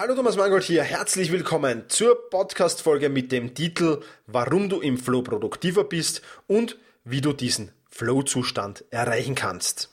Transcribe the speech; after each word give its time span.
Hallo 0.00 0.14
Thomas 0.14 0.38
Mangold 0.38 0.64
hier, 0.64 0.82
herzlich 0.82 1.30
willkommen 1.30 1.82
zur 1.88 2.30
Podcast-Folge 2.30 3.10
mit 3.10 3.30
dem 3.32 3.54
Titel 3.54 4.00
Warum 4.26 4.70
du 4.70 4.80
im 4.80 4.96
Flow 4.96 5.20
produktiver 5.20 5.84
bist 5.84 6.22
und 6.46 6.78
wie 7.04 7.20
du 7.20 7.34
diesen 7.34 7.70
Flow-Zustand 7.90 8.82
erreichen 8.88 9.34
kannst. 9.34 9.90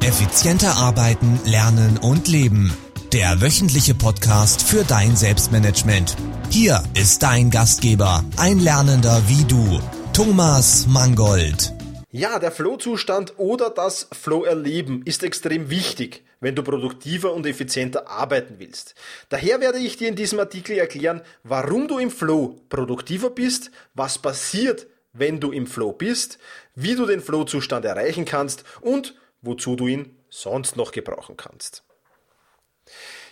Effizienter 0.00 0.74
arbeiten, 0.78 1.38
lernen 1.44 1.98
und 1.98 2.28
leben. 2.28 2.72
Der 3.12 3.42
wöchentliche 3.42 3.94
Podcast 3.94 4.62
für 4.62 4.84
dein 4.84 5.16
Selbstmanagement. 5.16 6.16
Hier 6.48 6.82
ist 6.94 7.22
dein 7.22 7.50
Gastgeber, 7.50 8.24
ein 8.38 8.58
Lernender 8.58 9.22
wie 9.26 9.44
du, 9.44 9.82
Thomas 10.14 10.86
Mangold. 10.86 11.75
Ja, 12.10 12.38
der 12.38 12.52
Flow-Zustand 12.52 13.34
oder 13.36 13.68
das 13.68 14.08
Flow-Erleben 14.12 15.02
ist 15.04 15.24
extrem 15.24 15.70
wichtig, 15.70 16.24
wenn 16.38 16.54
du 16.54 16.62
produktiver 16.62 17.32
und 17.34 17.46
effizienter 17.46 18.08
arbeiten 18.08 18.56
willst. 18.58 18.94
Daher 19.28 19.60
werde 19.60 19.78
ich 19.78 19.96
dir 19.96 20.06
in 20.06 20.14
diesem 20.14 20.38
Artikel 20.38 20.78
erklären, 20.78 21.22
warum 21.42 21.88
du 21.88 21.98
im 21.98 22.12
Flow 22.12 22.60
produktiver 22.68 23.30
bist, 23.30 23.72
was 23.94 24.18
passiert, 24.18 24.86
wenn 25.12 25.40
du 25.40 25.50
im 25.50 25.66
Flow 25.66 25.92
bist, 25.92 26.38
wie 26.76 26.94
du 26.94 27.06
den 27.06 27.20
Flow-Zustand 27.20 27.84
erreichen 27.84 28.24
kannst 28.24 28.62
und 28.80 29.16
wozu 29.42 29.74
du 29.74 29.88
ihn 29.88 30.16
sonst 30.30 30.76
noch 30.76 30.92
gebrauchen 30.92 31.36
kannst. 31.36 31.82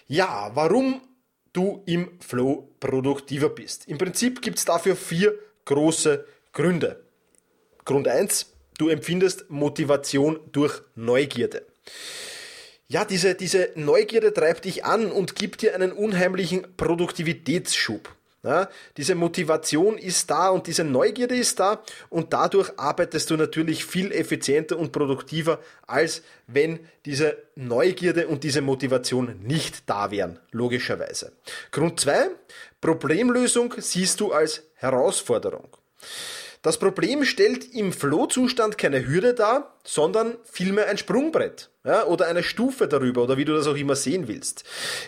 Ja, 0.08 0.50
warum 0.54 1.00
du 1.52 1.82
im 1.86 2.20
Flow 2.20 2.74
produktiver 2.80 3.50
bist. 3.50 3.86
Im 3.86 3.98
Prinzip 3.98 4.42
gibt 4.42 4.58
es 4.58 4.64
dafür 4.64 4.96
vier 4.96 5.38
große 5.64 6.26
Gründe. 6.52 7.04
Grund 7.84 8.08
eins 8.08 8.53
Du 8.78 8.88
empfindest 8.88 9.50
Motivation 9.50 10.40
durch 10.52 10.82
Neugierde. 10.94 11.64
Ja, 12.88 13.04
diese, 13.04 13.34
diese 13.34 13.70
Neugierde 13.76 14.32
treibt 14.32 14.64
dich 14.64 14.84
an 14.84 15.10
und 15.10 15.34
gibt 15.34 15.62
dir 15.62 15.74
einen 15.74 15.92
unheimlichen 15.92 16.76
Produktivitätsschub. 16.76 18.14
Ja, 18.42 18.68
diese 18.98 19.14
Motivation 19.14 19.96
ist 19.96 20.28
da 20.28 20.50
und 20.50 20.66
diese 20.66 20.84
Neugierde 20.84 21.34
ist 21.34 21.60
da 21.60 21.82
und 22.10 22.34
dadurch 22.34 22.78
arbeitest 22.78 23.30
du 23.30 23.38
natürlich 23.38 23.86
viel 23.86 24.12
effizienter 24.12 24.78
und 24.78 24.92
produktiver, 24.92 25.60
als 25.86 26.22
wenn 26.46 26.80
diese 27.06 27.38
Neugierde 27.54 28.28
und 28.28 28.44
diese 28.44 28.60
Motivation 28.60 29.40
nicht 29.40 29.88
da 29.88 30.10
wären, 30.10 30.38
logischerweise. 30.50 31.32
Grund 31.70 32.00
zwei: 32.00 32.28
Problemlösung 32.82 33.76
siehst 33.78 34.20
du 34.20 34.32
als 34.32 34.62
Herausforderung. 34.74 35.68
Das 36.64 36.78
Problem 36.78 37.26
stellt 37.26 37.74
im 37.74 37.92
Flow-Zustand 37.92 38.78
keine 38.78 39.06
Hürde 39.06 39.34
dar, 39.34 39.74
sondern 39.84 40.38
vielmehr 40.44 40.88
ein 40.88 40.96
Sprungbrett 40.96 41.68
ja, 41.84 42.06
oder 42.06 42.26
eine 42.26 42.42
Stufe 42.42 42.88
darüber 42.88 43.24
oder 43.24 43.36
wie 43.36 43.44
du 43.44 43.52
das 43.52 43.66
auch 43.66 43.76
immer 43.76 43.96
sehen 43.96 44.28
willst. 44.28 44.64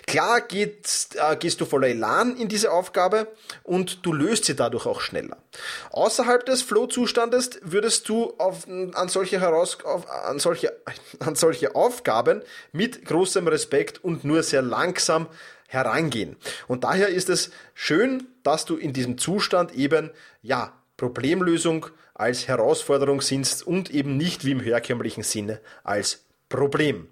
Klar 0.07 0.43
geht, 0.43 0.87
äh, 1.15 1.35
gehst 1.37 1.63
du 1.63 1.65
voller 1.65 1.89
Elan 1.89 2.37
in 2.37 2.49
diese 2.49 2.71
Aufgabe 2.71 3.29
und 3.63 4.05
du 4.05 4.13
löst 4.13 4.45
sie 4.45 4.55
dadurch 4.55 4.85
auch 4.85 5.01
schneller. 5.01 5.39
Außerhalb 5.93 6.45
des 6.45 6.61
Flow-Zustandes 6.61 7.53
würdest 7.63 8.07
du 8.11 8.35
auf, 8.37 8.69
an, 8.69 9.09
solche 9.09 9.41
Heraus, 9.41 9.79
auf, 9.83 10.11
an, 10.11 10.39
solche, 10.39 10.77
an 11.21 11.37
solche 11.37 11.75
Aufgaben 11.75 12.43
mit 12.73 13.07
großem 13.07 13.49
Respekt 13.49 14.05
und 14.05 14.25
nur 14.25 14.43
sehr 14.43 14.61
langsam 14.61 15.27
herangehen. 15.69 16.37
Und 16.69 16.85
daher 16.85 17.09
ist 17.09 17.31
es 17.31 17.51
schön, 17.73 18.27
dass 18.43 18.67
du 18.67 18.77
in 18.77 18.93
diesem 18.93 19.17
Zustand 19.17 19.75
eben, 19.75 20.11
ja, 20.43 20.75
Problemlösung 20.97 21.87
als 22.15 22.49
Herausforderung 22.49 23.21
siehst 23.21 23.67
und 23.67 23.91
eben 23.91 24.17
nicht 24.17 24.45
wie 24.45 24.53
im 24.53 24.61
herkömmlichen 24.61 25.23
Sinne 25.23 25.61
als 25.85 26.25
Problem. 26.49 27.09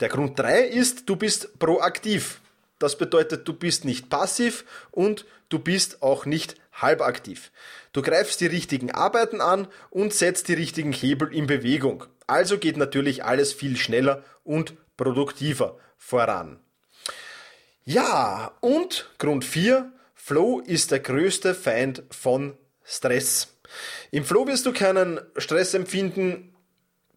Der 0.00 0.08
Grund 0.08 0.38
3 0.38 0.64
ist, 0.64 1.08
du 1.08 1.16
bist 1.16 1.58
proaktiv. 1.58 2.40
Das 2.78 2.98
bedeutet, 2.98 3.46
du 3.46 3.54
bist 3.54 3.84
nicht 3.84 4.10
passiv 4.10 4.64
und 4.90 5.24
du 5.48 5.58
bist 5.58 6.02
auch 6.02 6.26
nicht 6.26 6.56
halbaktiv. 6.72 7.52
Du 7.92 8.02
greifst 8.02 8.40
die 8.40 8.46
richtigen 8.46 8.90
Arbeiten 8.90 9.40
an 9.40 9.68
und 9.90 10.12
setzt 10.12 10.48
die 10.48 10.54
richtigen 10.54 10.92
Hebel 10.92 11.32
in 11.32 11.46
Bewegung. 11.46 12.04
Also 12.26 12.58
geht 12.58 12.76
natürlich 12.76 13.24
alles 13.24 13.52
viel 13.52 13.76
schneller 13.76 14.24
und 14.42 14.74
produktiver 14.96 15.78
voran. 15.96 16.58
Ja, 17.84 18.52
und 18.60 19.10
Grund 19.18 19.44
4, 19.44 19.92
Flow 20.26 20.60
ist 20.60 20.90
der 20.90 21.00
größte 21.00 21.54
Feind 21.54 22.02
von 22.10 22.56
Stress. 22.82 23.58
Im 24.10 24.24
Flow 24.24 24.46
wirst 24.46 24.64
du 24.64 24.72
keinen 24.72 25.20
Stress 25.36 25.74
empfinden, 25.74 26.56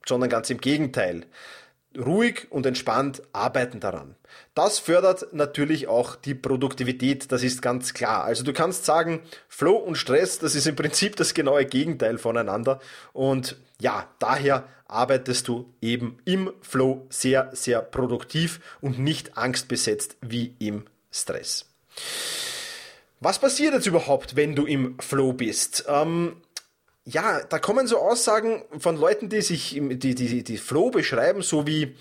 sondern 0.06 0.30
ganz 0.30 0.50
im 0.50 0.58
Gegenteil. 0.58 1.26
Ruhig 1.98 2.48
und 2.50 2.66
entspannt 2.66 3.22
arbeiten 3.32 3.80
daran. 3.80 4.18
Das 4.56 4.80
fördert 4.80 5.32
natürlich 5.32 5.88
auch 5.88 6.18
die 6.18 6.36
Produktivität, 6.36 7.32
das 7.32 7.44
ist 7.44 7.62
ganz 7.62 7.94
klar. 7.94 8.26
Also 8.26 8.44
du 8.44 8.52
kannst 8.52 8.84
sagen, 8.84 9.22
Flow 9.48 9.78
und 9.78 9.96
Stress, 9.96 10.40
das 10.40 10.54
ist 10.54 10.68
im 10.68 10.76
Prinzip 10.76 11.16
das 11.16 11.34
genaue 11.34 11.66
Gegenteil 11.66 12.18
voneinander. 12.18 12.82
Und 13.14 13.56
ja, 13.80 14.06
daher 14.20 14.68
arbeitest 14.86 15.48
du 15.48 15.74
eben 15.80 16.18
im 16.26 16.52
Flow 16.60 17.08
sehr, 17.10 17.52
sehr 17.54 17.82
produktiv 17.84 18.60
und 18.82 19.00
nicht 19.00 19.38
angstbesetzt 19.38 20.18
wie 20.20 20.56
im 20.60 20.84
Stress. 21.10 21.68
Was 23.20 23.40
passiert 23.40 23.74
jetzt 23.74 23.88
überhaupt, 23.88 24.36
wenn 24.36 24.56
du 24.56 24.66
im 24.66 25.00
Flow 25.00 25.34
bist? 25.34 25.86
Ähm, 25.88 26.42
ja, 27.04 27.42
da 27.44 27.58
kommen 27.58 27.88
so 27.88 27.98
Aussagen 27.98 28.64
von 28.78 28.96
Leuten, 28.96 29.30
die 29.30 29.42
sich 29.42 29.80
die, 29.80 30.14
die, 30.14 30.44
die 30.44 30.58
Flow 30.58 30.92
beschreiben, 30.92 31.42
so 31.42 31.66
wie 31.66 31.96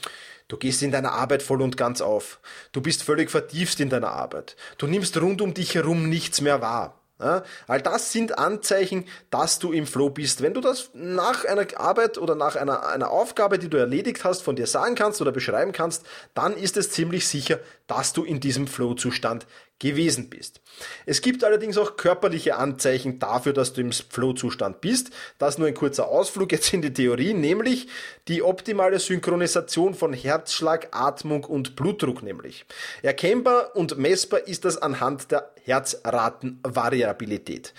du 0.48 0.58
gehst 0.58 0.82
in 0.82 0.92
deiner 0.92 1.12
Arbeit 1.12 1.42
voll 1.42 1.62
und 1.62 1.78
ganz 1.78 2.02
auf. 2.02 2.38
Du 2.72 2.82
bist 2.82 3.02
völlig 3.02 3.30
vertieft 3.30 3.80
in 3.80 3.88
deiner 3.88 4.12
Arbeit. 4.12 4.56
Du 4.76 4.86
nimmst 4.86 5.18
rund 5.20 5.40
um 5.40 5.54
dich 5.54 5.74
herum 5.74 6.08
nichts 6.08 6.42
mehr 6.42 6.60
wahr. 6.60 7.00
Ja, 7.18 7.44
all 7.66 7.80
das 7.80 8.12
sind 8.12 8.36
Anzeichen, 8.36 9.06
dass 9.30 9.58
du 9.58 9.72
im 9.72 9.86
Flow 9.86 10.10
bist. 10.10 10.42
Wenn 10.42 10.52
du 10.52 10.60
das 10.60 10.90
nach 10.92 11.46
einer 11.46 11.66
Arbeit 11.78 12.18
oder 12.18 12.34
nach 12.34 12.56
einer, 12.56 12.86
einer 12.86 13.10
Aufgabe, 13.10 13.58
die 13.58 13.70
du 13.70 13.78
erledigt 13.78 14.22
hast, 14.24 14.42
von 14.42 14.54
dir 14.54 14.66
sagen 14.66 14.96
kannst 14.96 15.22
oder 15.22 15.32
beschreiben 15.32 15.72
kannst, 15.72 16.04
dann 16.34 16.54
ist 16.54 16.76
es 16.76 16.90
ziemlich 16.90 17.26
sicher, 17.26 17.58
dass 17.86 18.12
du 18.12 18.24
in 18.24 18.40
diesem 18.40 18.66
Flow-Zustand 18.66 19.46
gewesen 19.78 20.30
bist. 20.30 20.62
Es 21.04 21.20
gibt 21.20 21.44
allerdings 21.44 21.76
auch 21.76 21.96
körperliche 21.96 22.56
Anzeichen 22.56 23.18
dafür, 23.18 23.52
dass 23.52 23.74
du 23.74 23.82
im 23.82 23.92
Flow-Zustand 23.92 24.80
bist. 24.80 25.10
Das 25.38 25.58
nur 25.58 25.68
ein 25.68 25.74
kurzer 25.74 26.08
Ausflug 26.08 26.50
jetzt 26.52 26.72
in 26.72 26.80
die 26.82 26.94
Theorie, 26.94 27.34
nämlich 27.34 27.88
die 28.28 28.42
optimale 28.42 28.98
Synchronisation 28.98 29.94
von 29.94 30.14
Herzschlag, 30.14 30.88
Atmung 30.92 31.44
und 31.44 31.76
Blutdruck 31.76 32.22
nämlich. 32.22 32.64
Erkennbar 33.02 33.76
und 33.76 33.98
messbar 33.98 34.46
ist 34.46 34.64
das 34.64 34.78
anhand 34.78 35.30
der 35.30 35.50
Herzratenvariabilität. 35.64 37.74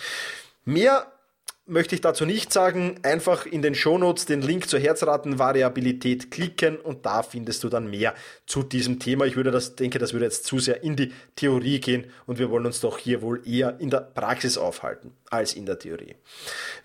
Mehr 0.66 1.12
möchte 1.67 1.95
ich 1.95 2.01
dazu 2.01 2.25
nicht 2.25 2.51
sagen. 2.51 3.00
Einfach 3.03 3.45
in 3.45 3.61
den 3.61 3.75
Shownotes 3.75 4.25
den 4.25 4.41
Link 4.41 4.69
zur 4.69 4.79
Herzratenvariabilität 4.79 6.31
klicken 6.31 6.78
und 6.78 7.05
da 7.05 7.23
findest 7.23 7.63
du 7.63 7.69
dann 7.69 7.89
mehr 7.89 8.16
zu 8.45 8.63
diesem 8.63 9.00
Thema. 9.00 9.25
Ich 9.25 9.35
würde 9.35 9.51
das, 9.51 9.75
denke, 9.75 10.00
das 10.00 10.13
würde 10.13 10.25
jetzt 10.25 10.45
zu 10.45 10.59
sehr 10.59 10.83
in 10.83 10.95
die 10.95 11.11
Theorie 11.35 11.79
gehen 11.79 12.06
und 12.25 12.39
wir 12.39 12.50
wollen 12.50 12.66
uns 12.66 12.79
doch 12.79 12.97
hier 12.97 13.22
wohl 13.22 13.41
eher 13.47 13.79
in 13.79 13.89
der 13.89 14.01
Praxis 14.01 14.57
aufhalten 14.57 15.11
als 15.29 15.53
in 15.53 15.66
der 15.66 15.77
Theorie. 15.77 16.16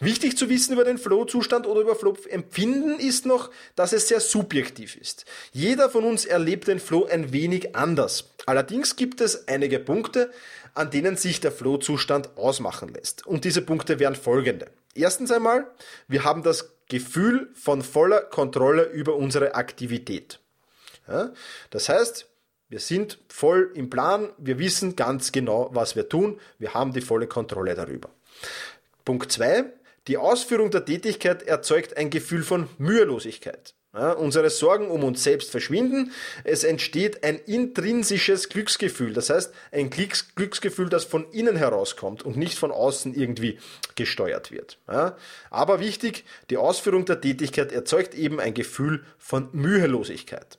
Wichtig 0.01 0.37
zu 0.37 0.49
wissen 0.49 0.73
über 0.73 0.85
den 0.85 0.99
Flow-Zustand 0.99 1.67
oder 1.67 1.81
über 1.81 1.95
Flow-Empfinden 1.95 2.99
ist 2.99 3.25
noch, 3.25 3.51
dass 3.77 3.93
es 3.93 4.09
sehr 4.09 4.21
subjektiv 4.21 4.97
ist. 4.97 5.25
Jeder 5.53 5.89
von 5.89 6.05
uns 6.05 6.25
erlebt 6.25 6.67
den 6.67 6.81
Flow 6.81 7.07
ein 7.07 7.33
wenig 7.33 7.77
anders. 7.77 8.31
Allerdings 8.47 8.97
gibt 8.97 9.21
es 9.21 9.47
einige 9.47 9.79
Punkte, 9.79 10.33
an 10.75 10.91
denen 10.91 11.17
sich 11.17 11.41
der 11.41 11.53
Flow-Zustand 11.53 12.37
ausmachen 12.37 12.89
lässt. 12.89 13.27
Und 13.27 13.45
diese 13.45 13.63
Punkte 13.63 13.99
wären 13.99 14.15
folgende. 14.15 14.71
Erstens 14.95 15.31
einmal, 15.31 15.67
wir 16.09 16.25
haben 16.25 16.43
das 16.43 16.75
Gefühl 16.89 17.51
von 17.55 17.83
voller 17.83 18.21
Kontrolle 18.21 18.85
über 18.85 19.17
unsere 19.17 19.55
Aktivität. 19.55 20.41
Ja, 21.09 21.33
das 21.71 21.89
heißt, 21.89 22.29
wir 22.69 22.81
sind 22.81 23.19
voll 23.29 23.71
im 23.75 23.91
Plan, 23.91 24.31
wir 24.39 24.59
wissen 24.59 24.97
ganz 24.97 25.33
genau, 25.33 25.71
was 25.73 25.97
wir 25.97 26.09
tun, 26.09 26.41
wir 26.59 26.75
haben 26.75 26.93
die 26.93 27.01
volle 27.01 27.27
Kontrolle 27.27 27.75
darüber. 27.75 28.11
Punkt 29.05 29.33
zwei: 29.33 29.65
Die 30.07 30.17
Ausführung 30.17 30.71
der 30.71 30.85
Tätigkeit 30.85 31.43
erzeugt 31.43 31.97
ein 31.97 32.11
Gefühl 32.11 32.43
von 32.43 32.69
Mühelosigkeit. 32.79 33.75
Ja, 33.95 34.13
unsere 34.13 34.49
Sorgen 34.49 34.91
um 34.91 35.05
uns 35.05 35.23
selbst 35.23 35.51
verschwinden. 35.51 36.13
Es 36.45 36.65
entsteht 36.65 37.25
ein 37.25 37.39
intrinsisches 37.39 38.49
Glücksgefühl. 38.49 39.13
Das 39.13 39.29
heißt, 39.29 39.53
ein 39.71 39.91
Glücksgefühl, 39.91 40.89
das 40.89 41.05
von 41.05 41.31
innen 41.31 41.57
herauskommt 41.57 42.23
und 42.23 42.39
nicht 42.39 42.59
von 42.59 42.71
außen 42.71 43.15
irgendwie 43.15 43.59
gesteuert 43.95 44.51
wird. 44.51 44.79
Ja, 44.89 45.17
aber 45.51 45.79
wichtig, 45.79 46.25
die 46.49 46.57
Ausführung 46.57 47.05
der 47.05 47.21
Tätigkeit 47.21 47.71
erzeugt 47.71 48.15
eben 48.15 48.41
ein 48.41 48.55
Gefühl 48.55 49.05
von 49.19 49.51
Mühelosigkeit. 49.53 50.59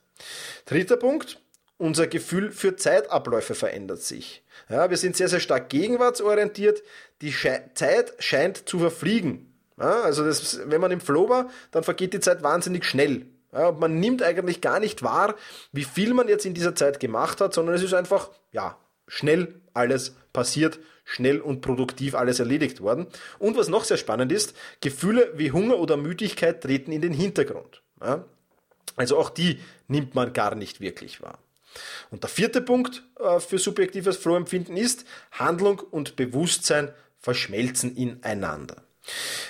Dritter 0.66 0.96
Punkt. 0.96 1.40
Unser 1.76 2.06
Gefühl 2.06 2.52
für 2.52 2.76
Zeitabläufe 2.76 3.56
verändert 3.56 4.00
sich. 4.00 4.44
Ja, 4.70 4.90
wir 4.90 4.96
sind 4.96 5.16
sehr, 5.16 5.28
sehr 5.28 5.40
stark 5.40 5.70
gegenwartsorientiert. 5.70 6.84
Die 7.20 7.32
Sche 7.32 7.64
Zeit 7.74 8.14
scheint 8.20 8.68
zu 8.68 8.78
verfliegen. 8.78 9.53
Ja, 9.78 10.02
also 10.02 10.24
das, 10.24 10.60
wenn 10.66 10.80
man 10.80 10.90
im 10.92 11.00
Flow 11.00 11.28
war, 11.28 11.50
dann 11.70 11.82
vergeht 11.82 12.12
die 12.12 12.20
Zeit 12.20 12.42
wahnsinnig 12.42 12.84
schnell. 12.84 13.26
Ja, 13.52 13.72
man 13.72 14.00
nimmt 14.00 14.22
eigentlich 14.22 14.60
gar 14.60 14.80
nicht 14.80 15.02
wahr, 15.02 15.36
wie 15.72 15.84
viel 15.84 16.12
man 16.14 16.28
jetzt 16.28 16.46
in 16.46 16.54
dieser 16.54 16.74
Zeit 16.74 17.00
gemacht 17.00 17.40
hat, 17.40 17.54
sondern 17.54 17.74
es 17.74 17.82
ist 17.82 17.94
einfach, 17.94 18.30
ja, 18.52 18.76
schnell 19.06 19.60
alles 19.72 20.16
passiert, 20.32 20.80
schnell 21.04 21.40
und 21.40 21.60
produktiv 21.60 22.14
alles 22.14 22.40
erledigt 22.40 22.80
worden. 22.80 23.06
Und 23.38 23.56
was 23.56 23.68
noch 23.68 23.84
sehr 23.84 23.96
spannend 23.96 24.32
ist, 24.32 24.54
Gefühle 24.80 25.32
wie 25.36 25.52
Hunger 25.52 25.78
oder 25.78 25.96
Müdigkeit 25.96 26.62
treten 26.62 26.92
in 26.92 27.02
den 27.02 27.12
Hintergrund. 27.12 27.82
Ja? 28.00 28.24
Also 28.96 29.18
auch 29.18 29.30
die 29.30 29.60
nimmt 29.88 30.14
man 30.14 30.32
gar 30.32 30.54
nicht 30.54 30.80
wirklich 30.80 31.20
wahr. 31.22 31.38
Und 32.10 32.22
der 32.22 32.30
vierte 32.30 32.60
Punkt 32.60 33.02
äh, 33.18 33.40
für 33.40 33.58
subjektives 33.58 34.16
Flohempfinden 34.16 34.76
ist, 34.76 35.04
Handlung 35.32 35.80
und 35.80 36.16
Bewusstsein 36.16 36.92
verschmelzen 37.18 37.96
ineinander. 37.96 38.82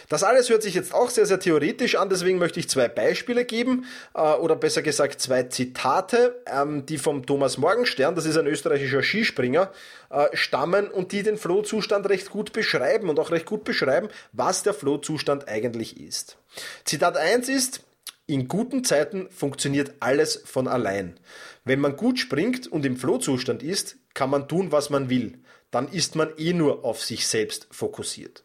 Das 0.08 0.22
alles 0.22 0.48
hört 0.50 0.62
sich 0.62 0.74
jetzt 0.74 0.92
auch 0.92 1.10
sehr, 1.10 1.26
sehr 1.26 1.38
theoretisch 1.38 1.94
an, 1.94 2.08
deswegen 2.08 2.38
möchte 2.38 2.60
ich 2.60 2.68
zwei 2.68 2.88
Beispiele 2.88 3.44
geben, 3.44 3.86
äh, 4.14 4.20
oder 4.20 4.56
besser 4.56 4.82
gesagt 4.82 5.20
zwei 5.20 5.44
Zitate, 5.44 6.42
ähm, 6.46 6.86
die 6.86 6.98
vom 6.98 7.24
Thomas 7.24 7.58
Morgenstern, 7.58 8.14
das 8.14 8.26
ist 8.26 8.36
ein 8.36 8.46
österreichischer 8.46 9.02
Skispringer, 9.02 9.72
äh, 10.10 10.26
stammen 10.34 10.88
und 10.88 11.12
die 11.12 11.22
den 11.22 11.36
Flohzustand 11.36 12.08
recht 12.08 12.30
gut 12.30 12.52
beschreiben 12.52 13.08
und 13.08 13.18
auch 13.20 13.30
recht 13.30 13.46
gut 13.46 13.64
beschreiben, 13.64 14.08
was 14.32 14.62
der 14.62 14.74
Flohzustand 14.74 15.48
eigentlich 15.48 16.00
ist. 16.00 16.36
Zitat 16.84 17.16
1 17.16 17.48
ist, 17.48 17.80
in 18.26 18.48
guten 18.48 18.84
Zeiten 18.84 19.28
funktioniert 19.30 19.92
alles 20.00 20.42
von 20.46 20.66
allein. 20.66 21.20
Wenn 21.64 21.80
man 21.80 21.96
gut 21.96 22.18
springt 22.18 22.66
und 22.66 22.86
im 22.86 22.96
Flohzustand 22.96 23.62
ist, 23.62 23.96
kann 24.14 24.30
man 24.30 24.48
tun, 24.48 24.72
was 24.72 24.90
man 24.90 25.10
will. 25.10 25.38
Dann 25.70 25.88
ist 25.88 26.14
man 26.14 26.30
eh 26.38 26.52
nur 26.52 26.84
auf 26.84 27.02
sich 27.02 27.26
selbst 27.26 27.66
fokussiert. 27.70 28.43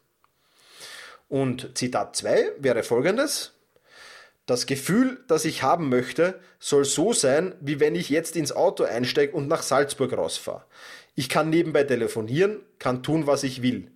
Und 1.30 1.78
Zitat 1.78 2.16
2 2.16 2.54
wäre 2.58 2.82
folgendes. 2.82 3.52
Das 4.46 4.66
Gefühl, 4.66 5.22
das 5.28 5.44
ich 5.44 5.62
haben 5.62 5.88
möchte, 5.88 6.40
soll 6.58 6.84
so 6.84 7.12
sein, 7.12 7.54
wie 7.60 7.78
wenn 7.78 7.94
ich 7.94 8.10
jetzt 8.10 8.34
ins 8.34 8.50
Auto 8.50 8.82
einsteige 8.82 9.32
und 9.32 9.46
nach 9.46 9.62
Salzburg 9.62 10.12
rausfahre. 10.12 10.64
Ich 11.14 11.28
kann 11.28 11.48
nebenbei 11.48 11.84
telefonieren, 11.84 12.58
kann 12.80 13.04
tun, 13.04 13.28
was 13.28 13.44
ich 13.44 13.62
will. 13.62 13.92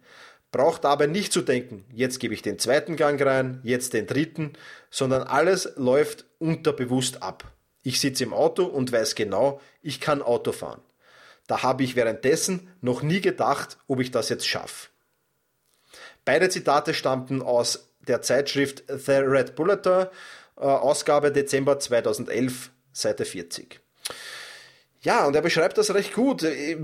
Braucht 0.52 0.84
dabei 0.84 1.08
nicht 1.08 1.32
zu 1.32 1.42
denken, 1.42 1.84
jetzt 1.92 2.20
gebe 2.20 2.34
ich 2.34 2.42
den 2.42 2.60
zweiten 2.60 2.94
Gang 2.94 3.20
rein, 3.20 3.58
jetzt 3.64 3.94
den 3.94 4.06
dritten, 4.06 4.52
sondern 4.88 5.24
alles 5.24 5.72
läuft 5.74 6.26
unterbewusst 6.38 7.20
ab. 7.20 7.52
Ich 7.82 7.98
sitze 7.98 8.22
im 8.22 8.32
Auto 8.32 8.64
und 8.64 8.92
weiß 8.92 9.16
genau, 9.16 9.60
ich 9.82 10.00
kann 10.00 10.22
Auto 10.22 10.52
fahren. 10.52 10.82
Da 11.48 11.64
habe 11.64 11.82
ich 11.82 11.96
währenddessen 11.96 12.68
noch 12.80 13.02
nie 13.02 13.20
gedacht, 13.20 13.76
ob 13.88 13.98
ich 13.98 14.12
das 14.12 14.28
jetzt 14.28 14.46
schaffe. 14.46 14.93
Beide 16.24 16.48
Zitate 16.48 16.94
stammten 16.94 17.42
aus 17.42 17.90
der 18.06 18.22
Zeitschrift 18.22 18.84
The 18.88 19.12
Red 19.12 19.54
Bulletin, 19.56 20.06
äh, 20.56 20.60
Ausgabe 20.60 21.32
Dezember 21.32 21.78
2011, 21.78 22.70
Seite 22.92 23.24
40. 23.24 23.80
Ja, 25.02 25.26
und 25.26 25.36
er 25.36 25.42
beschreibt 25.42 25.76
das 25.76 25.92
recht 25.92 26.14
gut. 26.14 26.42
Äh, 26.42 26.78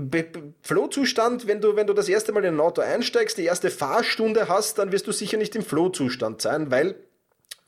Flohzustand, 0.61 1.47
wenn 1.47 1.59
du, 1.59 1.75
wenn 1.75 1.87
du 1.87 1.93
das 1.93 2.07
erste 2.07 2.31
Mal 2.31 2.45
in 2.45 2.55
ein 2.55 2.59
Auto 2.59 2.81
einsteigst, 2.81 3.37
die 3.37 3.45
erste 3.45 3.71
Fahrstunde 3.71 4.47
hast, 4.47 4.77
dann 4.77 4.91
wirst 4.91 5.07
du 5.07 5.11
sicher 5.11 5.37
nicht 5.37 5.55
im 5.55 5.63
Flohzustand 5.63 6.41
sein, 6.41 6.69
weil 6.69 6.95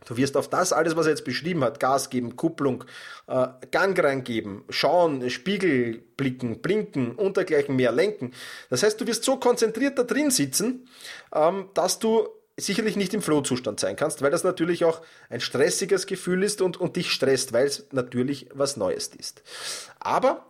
Du 0.06 0.18
wirst 0.18 0.38
auf 0.38 0.50
das 0.50 0.74
alles, 0.74 0.96
was 0.96 1.06
er 1.06 1.12
jetzt 1.12 1.26
beschrieben 1.26 1.64
hat, 1.64 1.80
Gas 1.80 2.10
geben, 2.10 2.36
Kupplung, 2.36 2.84
äh, 3.28 3.48
Gang 3.72 3.98
reingeben, 3.98 4.64
schauen, 4.70 5.30
Spiegel 5.30 6.04
blicken, 6.18 6.62
blinken 6.62 7.16
und 7.16 7.38
dergleichen 7.38 7.76
mehr 7.76 7.92
lenken. 7.92 8.32
Das 8.70 8.84
heißt, 8.84 9.00
du 9.00 9.08
wirst 9.08 9.24
so 9.24 9.38
konzentriert 9.38 9.98
da 9.98 10.04
drin 10.04 10.32
sitzen, 10.32 10.88
ähm, 11.34 11.70
dass 11.74 12.00
du 12.00 12.28
sicherlich 12.58 12.96
nicht 12.96 13.14
im 13.14 13.22
Flohzustand 13.22 13.80
sein 13.80 13.96
kannst, 13.96 14.22
weil 14.22 14.32
das 14.32 14.44
natürlich 14.44 14.86
auch 14.86 15.02
ein 15.30 15.42
stressiges 15.42 16.06
Gefühl 16.06 16.44
ist 16.44 16.62
und, 16.62 16.78
und 16.78 16.96
dich 16.96 17.12
stresst, 17.12 17.52
weil 17.54 17.66
es 17.66 17.88
natürlich 17.92 18.48
was 18.54 18.78
Neues 18.78 19.08
ist. 19.08 19.42
Aber 20.00 20.46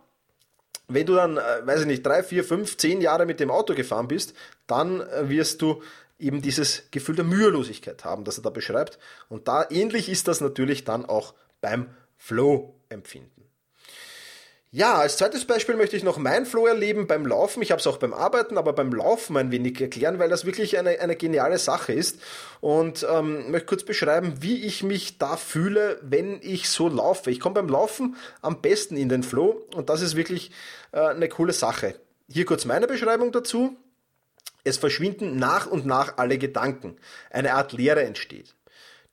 wenn 0.86 1.06
du 1.06 1.14
dann, 1.14 1.38
äh, 1.38 1.66
weiß 1.66 1.80
ich 1.80 1.86
nicht, 1.86 2.04
drei, 2.04 2.22
vier, 2.22 2.44
fünf, 2.44 2.76
zehn 2.76 3.00
Jahre 3.00 3.24
mit 3.24 3.40
dem 3.40 3.50
Auto 3.50 3.74
gefahren 3.74 4.08
bist, 4.08 4.34
dann 4.66 5.00
äh, 5.00 5.28
wirst 5.28 5.62
du 5.62 5.82
eben 6.18 6.42
dieses 6.42 6.90
Gefühl 6.90 7.16
der 7.16 7.24
Mühelosigkeit 7.24 8.04
haben, 8.04 8.24
das 8.24 8.38
er 8.38 8.42
da 8.42 8.50
beschreibt. 8.50 8.98
Und 9.28 9.48
da 9.48 9.66
ähnlich 9.70 10.08
ist 10.08 10.28
das 10.28 10.40
natürlich 10.40 10.84
dann 10.84 11.04
auch 11.04 11.34
beim 11.60 11.88
Flow-Empfinden. 12.16 13.34
Ja, 14.76 14.96
als 14.96 15.18
zweites 15.18 15.44
Beispiel 15.44 15.76
möchte 15.76 15.96
ich 15.96 16.02
noch 16.02 16.18
mein 16.18 16.46
Flow 16.46 16.66
erleben 16.66 17.06
beim 17.06 17.26
Laufen. 17.26 17.62
Ich 17.62 17.70
habe 17.70 17.78
es 17.78 17.86
auch 17.86 17.98
beim 17.98 18.12
Arbeiten, 18.12 18.58
aber 18.58 18.72
beim 18.72 18.92
Laufen 18.92 19.36
ein 19.36 19.52
wenig 19.52 19.80
erklären, 19.80 20.18
weil 20.18 20.28
das 20.28 20.46
wirklich 20.46 20.76
eine, 20.76 20.98
eine 20.98 21.14
geniale 21.14 21.58
Sache 21.58 21.92
ist. 21.92 22.18
Und 22.60 23.06
ähm, 23.08 23.52
möchte 23.52 23.66
kurz 23.66 23.84
beschreiben, 23.84 24.34
wie 24.40 24.66
ich 24.66 24.82
mich 24.82 25.18
da 25.18 25.36
fühle, 25.36 26.00
wenn 26.02 26.40
ich 26.42 26.68
so 26.68 26.88
laufe. 26.88 27.30
Ich 27.30 27.38
komme 27.38 27.54
beim 27.54 27.68
Laufen 27.68 28.16
am 28.42 28.62
besten 28.62 28.96
in 28.96 29.08
den 29.08 29.22
Flow 29.22 29.64
und 29.76 29.90
das 29.90 30.02
ist 30.02 30.16
wirklich 30.16 30.50
äh, 30.90 30.98
eine 30.98 31.28
coole 31.28 31.52
Sache. 31.52 31.94
Hier 32.28 32.44
kurz 32.44 32.64
meine 32.64 32.88
Beschreibung 32.88 33.30
dazu. 33.30 33.76
Es 34.64 34.78
verschwinden 34.78 35.36
nach 35.36 35.66
und 35.66 35.86
nach 35.86 36.16
alle 36.16 36.38
Gedanken. 36.38 36.96
Eine 37.30 37.54
Art 37.54 37.72
Leere 37.72 38.02
entsteht. 38.02 38.54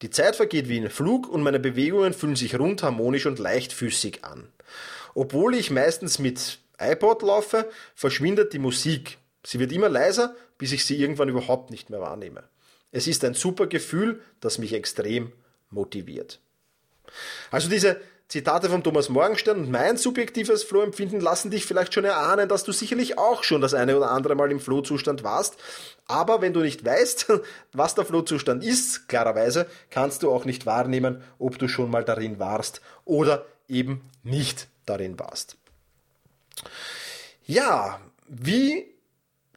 Die 0.01 0.09
Zeit 0.09 0.35
vergeht 0.35 0.67
wie 0.69 0.79
ein 0.79 0.89
Flug 0.89 1.29
und 1.29 1.43
meine 1.43 1.59
Bewegungen 1.59 2.13
fühlen 2.13 2.35
sich 2.35 2.57
rund, 2.57 2.81
harmonisch 2.81 3.25
und 3.27 3.37
leichtfüßig 3.37 4.23
an. 4.23 4.47
Obwohl 5.13 5.53
ich 5.55 5.69
meistens 5.69 6.17
mit 6.17 6.59
iPod 6.79 7.21
laufe, 7.21 7.69
verschwindet 7.93 8.53
die 8.53 8.59
Musik. 8.59 9.17
Sie 9.45 9.59
wird 9.59 9.71
immer 9.71 9.89
leiser, 9.89 10.35
bis 10.57 10.71
ich 10.71 10.85
sie 10.85 10.99
irgendwann 10.99 11.29
überhaupt 11.29 11.69
nicht 11.69 11.89
mehr 11.89 12.01
wahrnehme. 12.01 12.43
Es 12.91 13.07
ist 13.07 13.23
ein 13.23 13.33
super 13.33 13.67
Gefühl, 13.67 14.21
das 14.39 14.57
mich 14.57 14.73
extrem 14.73 15.31
motiviert. 15.69 16.39
Also 17.51 17.69
diese 17.69 17.99
Zitate 18.31 18.69
von 18.69 18.81
Thomas 18.81 19.09
Morgenstern 19.09 19.59
und 19.59 19.71
mein 19.71 19.97
subjektives 19.97 20.63
Flohempfinden 20.63 21.19
lassen 21.19 21.51
dich 21.51 21.65
vielleicht 21.65 21.93
schon 21.93 22.05
erahnen, 22.05 22.47
dass 22.47 22.63
du 22.63 22.71
sicherlich 22.71 23.17
auch 23.17 23.43
schon 23.43 23.59
das 23.59 23.73
eine 23.73 23.97
oder 23.97 24.09
andere 24.09 24.35
Mal 24.35 24.51
im 24.51 24.61
Flohzustand 24.61 25.25
warst. 25.25 25.57
Aber 26.07 26.41
wenn 26.41 26.53
du 26.53 26.61
nicht 26.61 26.85
weißt, 26.85 27.27
was 27.73 27.93
der 27.93 28.05
Flohzustand 28.05 28.63
ist, 28.63 29.09
klarerweise, 29.09 29.67
kannst 29.89 30.23
du 30.23 30.31
auch 30.31 30.45
nicht 30.45 30.65
wahrnehmen, 30.65 31.21
ob 31.39 31.59
du 31.59 31.67
schon 31.67 31.91
mal 31.91 32.05
darin 32.05 32.39
warst 32.39 32.79
oder 33.03 33.45
eben 33.67 33.99
nicht 34.23 34.69
darin 34.85 35.19
warst. 35.19 35.57
Ja, 37.45 37.99
wie 38.29 38.85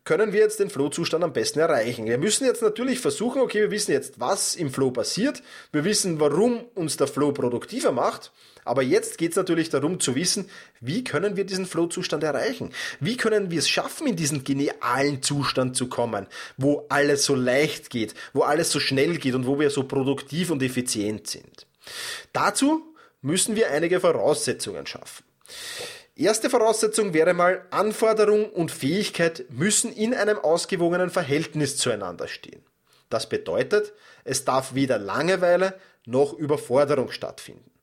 können 0.03 0.33
wir 0.33 0.41
jetzt 0.41 0.59
den 0.59 0.69
Flow-Zustand 0.69 1.23
am 1.23 1.33
besten 1.33 1.61
erreichen? 1.61 2.07
Wir 2.07 2.19
müssen 2.19 2.45
jetzt 2.45 2.61
natürlich 2.61 2.99
versuchen, 2.99 3.41
okay, 3.41 3.61
wir 3.61 3.71
wissen 3.71 3.93
jetzt, 3.93 4.19
was 4.19 4.57
im 4.57 4.73
Flow 4.73 4.91
passiert, 4.91 5.45
wir 5.71 5.85
wissen, 5.85 6.19
warum 6.19 6.65
uns 6.75 6.97
der 6.97 7.07
Flow 7.07 7.31
produktiver 7.31 7.93
macht, 7.93 8.33
aber 8.65 8.83
jetzt 8.83 9.19
geht 9.19 9.31
es 9.31 9.37
natürlich 9.37 9.71
darum 9.71 10.01
zu 10.01 10.15
wissen, 10.15 10.49
wie 10.81 11.05
können 11.05 11.37
wir 11.37 11.45
diesen 11.45 11.67
Flow-Zustand 11.67 12.23
erreichen? 12.25 12.73
Wie 13.01 13.17
können 13.17 13.51
wir 13.51 13.59
es 13.59 13.69
schaffen, 13.69 14.07
in 14.07 14.17
diesen 14.17 14.45
genialen 14.45 15.23
Zustand 15.23 15.77
zu 15.77 15.89
kommen, 15.89 16.27
wo 16.57 16.87
alles 16.89 17.25
so 17.25 17.35
leicht 17.35 17.91
geht, 17.91 18.15
wo 18.33 18.43
alles 18.43 18.71
so 18.71 18.81
schnell 18.81 19.19
geht 19.19 19.35
und 19.35 19.47
wo 19.47 19.59
wir 19.59 19.71
so 19.71 19.85
produktiv 19.85 20.51
und 20.51 20.63
effizient 20.63 21.27
sind? 21.27 21.67
Dazu 22.33 22.95
müssen 23.21 23.57
wir 23.57 23.71
einige 23.71 24.01
Voraussetzungen 24.01 24.87
schaffen. 24.87 25.25
Erste 26.17 26.49
Voraussetzung 26.49 27.13
wäre 27.13 27.35
mal, 27.35 27.67
Anforderung 27.71 28.49
und 28.51 28.71
Fähigkeit 28.71 29.47
müssen 29.51 29.93
in 29.93 30.15
einem 30.15 30.39
ausgewogenen 30.39 31.11
Verhältnis 31.11 31.77
zueinander 31.77 32.29
stehen. 32.29 32.63
Das 33.11 33.29
bedeutet, 33.29 33.93
es 34.23 34.45
darf 34.45 34.75
weder 34.75 34.99
Langeweile 34.99 35.75
noch 36.07 36.33
Überforderung 36.33 37.11
stattfinden. 37.11 37.74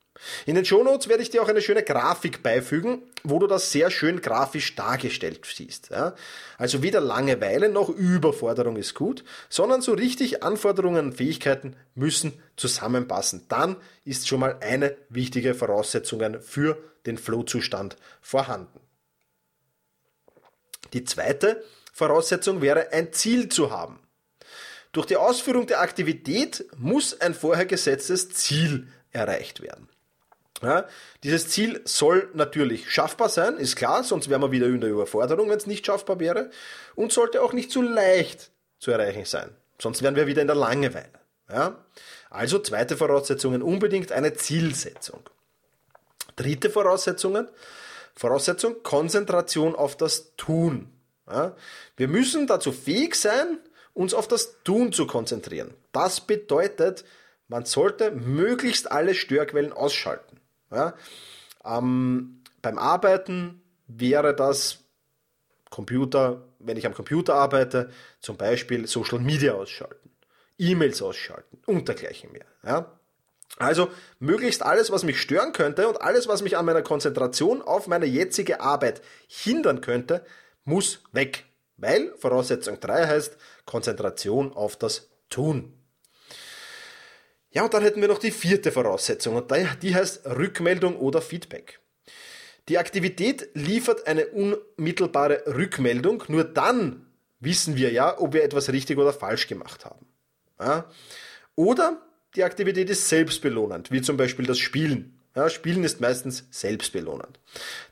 In 0.46 0.56
den 0.56 0.66
Shownotes 0.66 1.08
werde 1.08 1.24
ich 1.24 1.30
dir 1.30 1.42
auch 1.42 1.48
eine 1.48 1.62
schöne 1.62 1.84
Grafik 1.84 2.44
beifügen, 2.44 3.02
wo 3.24 3.40
du 3.40 3.48
das 3.48 3.72
sehr 3.72 3.90
schön 3.90 4.22
grafisch 4.22 4.76
dargestellt 4.76 5.46
siehst. 5.46 5.90
Ja? 5.90 6.16
Also 6.58 6.84
weder 6.84 7.02
Langeweile 7.02 7.70
noch 7.70 7.90
Überforderung 7.90 8.76
ist 8.76 8.94
gut, 8.94 9.24
sondern 9.50 9.82
so 9.82 9.94
richtig 9.94 10.44
Anforderungen 10.44 11.08
und 11.08 11.14
Fähigkeiten 11.14 11.76
müssen 11.96 12.34
zusammenpassen. 12.56 13.46
Dann 13.50 13.78
ist 14.06 14.28
schon 14.28 14.40
mal 14.40 14.58
eine 14.62 14.96
wichtige 15.10 15.56
Voraussetzung 15.56 16.42
für 16.42 16.78
den 17.06 17.18
Flow-Zustand 17.18 17.98
vorhanden. 18.22 18.80
Die 20.94 21.04
zweite 21.04 21.64
Voraussetzung 21.94 22.62
wäre, 22.62 22.92
ein 22.92 23.14
Ziel 23.14 23.50
zu 23.50 23.72
haben. 23.72 24.00
Durch 24.92 25.06
die 25.06 25.16
Ausführung 25.16 25.68
der 25.68 25.82
Aktivität 25.82 26.66
muss 26.78 27.20
ein 27.22 27.34
vorher 27.34 27.66
gesetztes 27.66 28.30
Ziel 28.30 28.88
erreicht 29.12 29.62
werden. 29.62 29.88
Ja, 30.62 30.86
dieses 31.24 31.50
Ziel 31.50 31.82
soll 31.86 32.30
natürlich 32.34 32.92
schaffbar 32.92 33.30
sein, 33.30 33.58
ist 33.58 33.76
klar, 33.76 34.04
sonst 34.04 34.30
wären 34.30 34.42
wir 34.42 34.52
wieder 34.52 34.68
in 34.68 34.80
der 34.80 34.92
Überforderung, 34.92 35.50
wenn 35.50 35.58
es 35.58 35.66
nicht 35.66 35.86
schaffbar 35.86 36.20
wäre, 36.20 36.52
und 36.96 37.12
sollte 37.12 37.42
auch 37.42 37.54
nicht 37.54 37.72
zu 37.72 37.82
leicht 37.82 38.52
zu 38.78 38.92
erreichen 38.92 39.26
sein, 39.26 39.50
sonst 39.80 40.04
wären 40.04 40.16
wir 40.16 40.28
wieder 40.28 40.42
in 40.42 40.48
der 40.48 40.56
Langeweile. 40.56 41.10
Ja? 41.50 41.84
Also 42.30 42.60
zweite 42.60 42.96
Voraussetzungen 42.96 43.64
unbedingt 43.64 44.12
eine 44.12 44.34
Zielsetzung. 44.34 45.22
Dritte 46.36 46.70
Voraussetzungen, 46.70 47.48
Voraussetzung 48.16 48.84
Konzentration 48.84 49.76
auf 49.76 49.98
das 49.98 50.36
Tun. 50.38 50.92
Ja? 51.28 51.56
Wir 51.98 52.08
müssen 52.08 52.46
dazu 52.46 52.72
fähig 52.72 53.16
sein, 53.16 53.58
uns 53.94 54.14
auf 54.14 54.28
das 54.28 54.62
Tun 54.64 54.94
zu 54.94 55.08
konzentrieren. 55.08 55.74
Das 55.92 56.22
bedeutet, 56.22 57.04
man 57.48 57.66
sollte 57.66 58.12
möglichst 58.12 58.92
alle 58.92 59.16
Störquellen 59.16 59.74
ausschalten. 59.74 60.41
Ja? 60.72 60.96
Ähm, 61.66 62.42
beim 62.62 62.78
Arbeiten 62.78 63.62
wäre 63.88 64.36
das 64.36 64.80
Computer, 65.70 66.44
wenn 66.60 66.78
ich 66.78 66.86
am 66.86 66.94
Computer 66.94 67.36
arbeite, 67.36 67.90
zum 68.20 68.38
Beispiel 68.38 68.88
Social 68.88 69.20
Media 69.20 69.54
ausschalten, 69.54 70.12
E-Mails 70.58 71.02
ausschalten 71.02 71.60
und 71.66 71.88
dergleichen 71.88 72.32
mehr. 72.32 72.46
Ja? 72.64 73.00
Also 73.58 73.90
möglichst 74.20 74.64
alles, 74.64 74.92
was 74.92 75.04
mich 75.04 75.20
stören 75.20 75.54
könnte 75.54 75.88
und 75.88 76.02
alles, 76.02 76.28
was 76.28 76.42
mich 76.42 76.58
an 76.58 76.66
meiner 76.66 76.82
Konzentration 76.82 77.62
auf 77.62 77.88
meine 77.88 78.06
jetzige 78.06 78.62
Arbeit 78.62 79.02
hindern 79.28 79.82
könnte, 79.82 80.26
muss 80.64 81.02
weg. 81.12 81.46
Weil 81.78 82.14
Voraussetzung 82.18 82.80
3 82.80 83.08
heißt 83.08 83.38
Konzentration 83.66 84.54
auf 84.54 84.78
das 84.78 85.10
Tun. 85.30 85.81
Ja, 87.54 87.64
und 87.64 87.74
dann 87.74 87.84
hätten 87.84 88.02
wir 88.02 88.08
noch 88.08 88.20
die 88.20 88.32
vierte 88.32 88.72
Voraussetzung 88.72 89.36
und 89.36 89.52
die 89.82 89.94
heißt 89.94 90.26
Rückmeldung 90.26 90.96
oder 90.98 91.22
Feedback. 91.22 91.80
Die 92.70 92.78
Aktivität 92.78 93.50
liefert 93.54 94.08
eine 94.08 94.28
unmittelbare 94.28 95.44
Rückmeldung, 95.48 96.24
nur 96.28 96.46
dann 96.46 97.06
wissen 97.40 97.76
wir 97.76 97.92
ja, 97.92 98.20
ob 98.20 98.34
wir 98.34 98.44
etwas 98.44 98.72
richtig 98.72 98.98
oder 98.98 99.12
falsch 99.12 99.48
gemacht 99.48 99.84
haben. 99.84 100.06
Ja? 100.60 100.90
Oder 101.56 102.02
die 102.36 102.44
Aktivität 102.44 102.90
ist 102.90 103.10
selbstbelohnend, 103.10 103.92
wie 103.92 104.02
zum 104.02 104.16
Beispiel 104.16 104.46
das 104.46 104.60
Spielen. 104.60 105.18
Ja, 105.36 105.50
Spielen 105.50 105.84
ist 105.84 106.02
meistens 106.02 106.46
selbstbelohnend. 106.52 107.40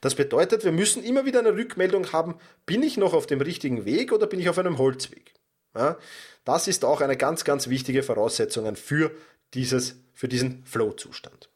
Das 0.02 0.16
bedeutet, 0.16 0.66
wir 0.66 0.74
müssen 0.74 1.04
immer 1.04 1.26
wieder 1.26 1.40
eine 1.40 1.56
Rückmeldung 1.56 2.12
haben, 2.12 2.36
bin 2.66 2.84
ich 2.84 2.98
noch 2.98 3.14
auf 3.14 3.28
dem 3.28 3.42
richtigen 3.42 3.86
Weg 3.86 4.12
oder 4.12 4.28
bin 4.28 4.40
ich 4.40 4.50
auf 4.50 4.58
einem 4.58 4.78
Holzweg? 4.78 5.34
Ja, 5.76 5.98
das 6.44 6.68
ist 6.68 6.84
auch 6.84 7.02
eine 7.02 7.16
ganz, 7.16 7.46
ganz 7.46 7.70
wichtige 7.70 8.04
Voraussetzung 8.04 8.76
für, 8.76 9.12
dieses, 9.54 9.96
für 10.14 10.28
diesen 10.28 10.64
Flow-Zustand. 10.66 11.50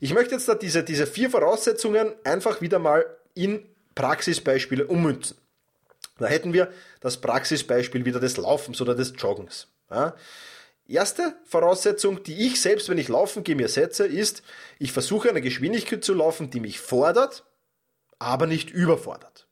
Ich 0.00 0.14
möchte 0.14 0.34
jetzt 0.34 0.48
da 0.48 0.54
diese, 0.54 0.82
diese 0.82 1.06
vier 1.06 1.30
Voraussetzungen 1.30 2.14
einfach 2.24 2.60
wieder 2.60 2.78
mal 2.78 3.04
in 3.34 3.68
Praxisbeispiele 3.94 4.86
ummünzen. 4.86 5.36
Da 6.18 6.26
hätten 6.26 6.52
wir 6.52 6.70
das 7.00 7.20
Praxisbeispiel 7.20 8.04
wieder 8.04 8.20
des 8.20 8.36
Laufens 8.36 8.80
oder 8.80 8.94
des 8.94 9.14
Joggens. 9.16 9.68
Ja, 9.90 10.14
Erste 10.90 11.36
Voraussetzung, 11.44 12.24
die 12.24 12.48
ich 12.48 12.60
selbst, 12.60 12.88
wenn 12.88 12.98
ich 12.98 13.06
laufen 13.06 13.44
gehe, 13.44 13.54
mir 13.54 13.68
setze, 13.68 14.06
ist, 14.06 14.42
ich 14.80 14.90
versuche 14.90 15.30
eine 15.30 15.40
Geschwindigkeit 15.40 16.02
zu 16.02 16.14
laufen, 16.14 16.50
die 16.50 16.58
mich 16.58 16.80
fordert, 16.80 17.44
aber 18.18 18.48
nicht 18.48 18.70
überfordert. 18.70 19.46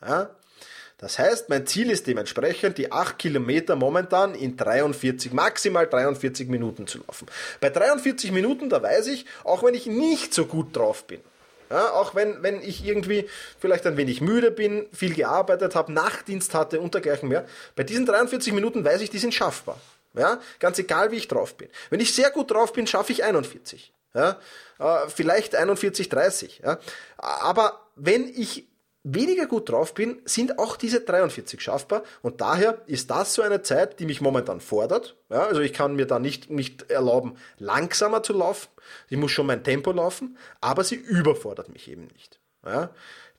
Ja? 0.00 0.36
Das 0.98 1.18
heißt, 1.18 1.48
mein 1.48 1.66
Ziel 1.66 1.90
ist 1.90 2.08
dementsprechend, 2.08 2.76
die 2.76 2.90
8 2.90 3.18
Kilometer 3.18 3.76
momentan 3.76 4.34
in 4.34 4.56
43, 4.56 5.32
maximal 5.32 5.86
43 5.86 6.48
Minuten 6.48 6.88
zu 6.88 6.98
laufen. 6.98 7.26
Bei 7.60 7.70
43 7.70 8.32
Minuten, 8.32 8.68
da 8.68 8.82
weiß 8.82 9.06
ich, 9.06 9.24
auch 9.44 9.62
wenn 9.62 9.74
ich 9.74 9.86
nicht 9.86 10.34
so 10.34 10.46
gut 10.46 10.76
drauf 10.76 11.06
bin, 11.06 11.20
ja, 11.70 11.92
auch 11.92 12.14
wenn, 12.14 12.42
wenn 12.42 12.62
ich 12.62 12.84
irgendwie 12.84 13.28
vielleicht 13.58 13.86
ein 13.86 13.96
wenig 13.96 14.20
müde 14.20 14.50
bin, 14.50 14.86
viel 14.92 15.14
gearbeitet 15.14 15.74
habe, 15.74 15.92
Nachtdienst 15.92 16.54
hatte 16.54 16.80
und 16.80 16.94
dergleichen 16.94 17.28
mehr, 17.28 17.44
bei 17.76 17.84
diesen 17.84 18.06
43 18.06 18.52
Minuten 18.52 18.84
weiß 18.84 19.00
ich, 19.02 19.10
die 19.10 19.18
sind 19.18 19.34
schaffbar. 19.34 19.78
Ja? 20.14 20.40
Ganz 20.58 20.78
egal, 20.78 21.10
wie 21.10 21.16
ich 21.16 21.28
drauf 21.28 21.56
bin. 21.56 21.68
Wenn 21.90 22.00
ich 22.00 22.14
sehr 22.14 22.30
gut 22.30 22.50
drauf 22.50 22.72
bin, 22.72 22.86
schaffe 22.86 23.12
ich 23.12 23.22
41. 23.22 23.92
Ja? 24.14 24.38
Äh, 24.78 25.08
vielleicht 25.08 25.54
41, 25.54 26.08
30. 26.08 26.62
Ja? 26.64 26.78
Aber 27.18 27.80
wenn 27.96 28.28
ich 28.28 28.67
weniger 29.04 29.46
gut 29.46 29.68
drauf 29.68 29.94
bin, 29.94 30.20
sind 30.24 30.58
auch 30.58 30.76
diese 30.76 31.00
43 31.00 31.60
schaffbar 31.60 32.02
und 32.22 32.40
daher 32.40 32.82
ist 32.86 33.10
das 33.10 33.34
so 33.34 33.42
eine 33.42 33.62
Zeit, 33.62 34.00
die 34.00 34.06
mich 34.06 34.20
momentan 34.20 34.60
fordert. 34.60 35.16
Ja, 35.30 35.46
also 35.46 35.60
ich 35.60 35.72
kann 35.72 35.96
mir 35.96 36.06
da 36.06 36.18
nicht, 36.18 36.50
nicht 36.50 36.90
erlauben, 36.90 37.36
langsamer 37.58 38.22
zu 38.22 38.32
laufen. 38.32 38.68
Ich 39.08 39.16
muss 39.16 39.30
schon 39.30 39.46
mein 39.46 39.64
Tempo 39.64 39.92
laufen, 39.92 40.36
aber 40.60 40.84
sie 40.84 40.96
überfordert 40.96 41.68
mich 41.68 41.88
eben 41.90 42.06
nicht. 42.06 42.40
Ja. 42.64 42.90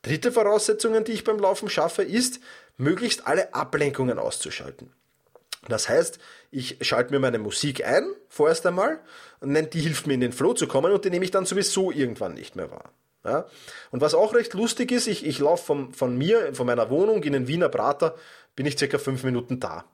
Dritte 0.01 0.31
Voraussetzung, 0.31 1.03
die 1.03 1.11
ich 1.11 1.23
beim 1.23 1.39
Laufen 1.39 1.69
schaffe, 1.69 2.03
ist, 2.03 2.39
möglichst 2.77 3.27
alle 3.27 3.53
Ablenkungen 3.53 4.17
auszuschalten. 4.17 4.93
Das 5.67 5.89
heißt, 5.89 6.19
ich 6.51 6.77
schalte 6.81 7.11
mir 7.11 7.19
meine 7.19 7.37
Musik 7.37 7.85
ein, 7.85 8.09
vorerst 8.29 8.65
einmal, 8.65 9.01
und 9.41 9.73
die 9.73 9.81
hilft 9.81 10.07
mir 10.07 10.13
in 10.13 10.21
den 10.21 10.31
Flow 10.31 10.53
zu 10.53 10.67
kommen 10.67 10.93
und 10.93 11.03
die 11.03 11.09
nehme 11.09 11.25
ich 11.25 11.31
dann 11.31 11.45
sowieso 11.45 11.91
irgendwann 11.91 12.33
nicht 12.33 12.55
mehr 12.55 12.71
wahr. 12.71 12.93
Ja? 13.23 13.45
Und 13.91 14.01
was 14.01 14.13
auch 14.13 14.33
recht 14.33 14.53
lustig 14.53 14.91
ist, 14.91 15.07
ich, 15.07 15.25
ich 15.25 15.39
laufe 15.39 15.65
von, 15.65 15.93
von 15.93 16.17
mir, 16.17 16.53
von 16.53 16.65
meiner 16.65 16.89
Wohnung 16.89 17.23
in 17.23 17.33
den 17.33 17.47
Wiener 17.47 17.69
Prater, 17.69 18.15
bin 18.55 18.65
ich 18.65 18.77
circa 18.77 18.97
fünf 18.97 19.23
Minuten 19.23 19.59
da. 19.59 19.85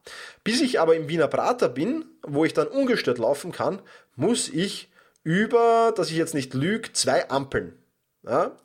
Bis 0.43 0.61
ich 0.61 0.79
aber 0.79 0.95
im 0.95 1.07
Wiener 1.07 1.27
Prater 1.27 1.69
bin, 1.69 2.05
wo 2.23 2.45
ich 2.45 2.53
dann 2.53 2.67
ungestört 2.67 3.17
laufen 3.17 3.51
kann, 3.51 3.81
muss 4.15 4.49
ich 4.49 4.89
über, 5.23 5.93
dass 5.95 6.09
ich 6.09 6.17
jetzt 6.17 6.33
nicht 6.33 6.53
lüge, 6.53 6.93
zwei 6.93 7.29
Ampeln. 7.29 7.77
Ja? 8.23 8.57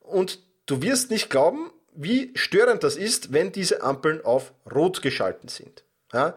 Und 0.00 0.40
du 0.66 0.82
wirst 0.82 1.10
nicht 1.10 1.30
glauben, 1.30 1.70
wie 1.94 2.32
störend 2.34 2.84
das 2.84 2.96
ist, 2.96 3.32
wenn 3.32 3.52
diese 3.52 3.82
Ampeln 3.82 4.24
auf 4.24 4.52
Rot 4.70 5.02
geschalten 5.02 5.48
sind. 5.48 5.84
Ja, 6.12 6.34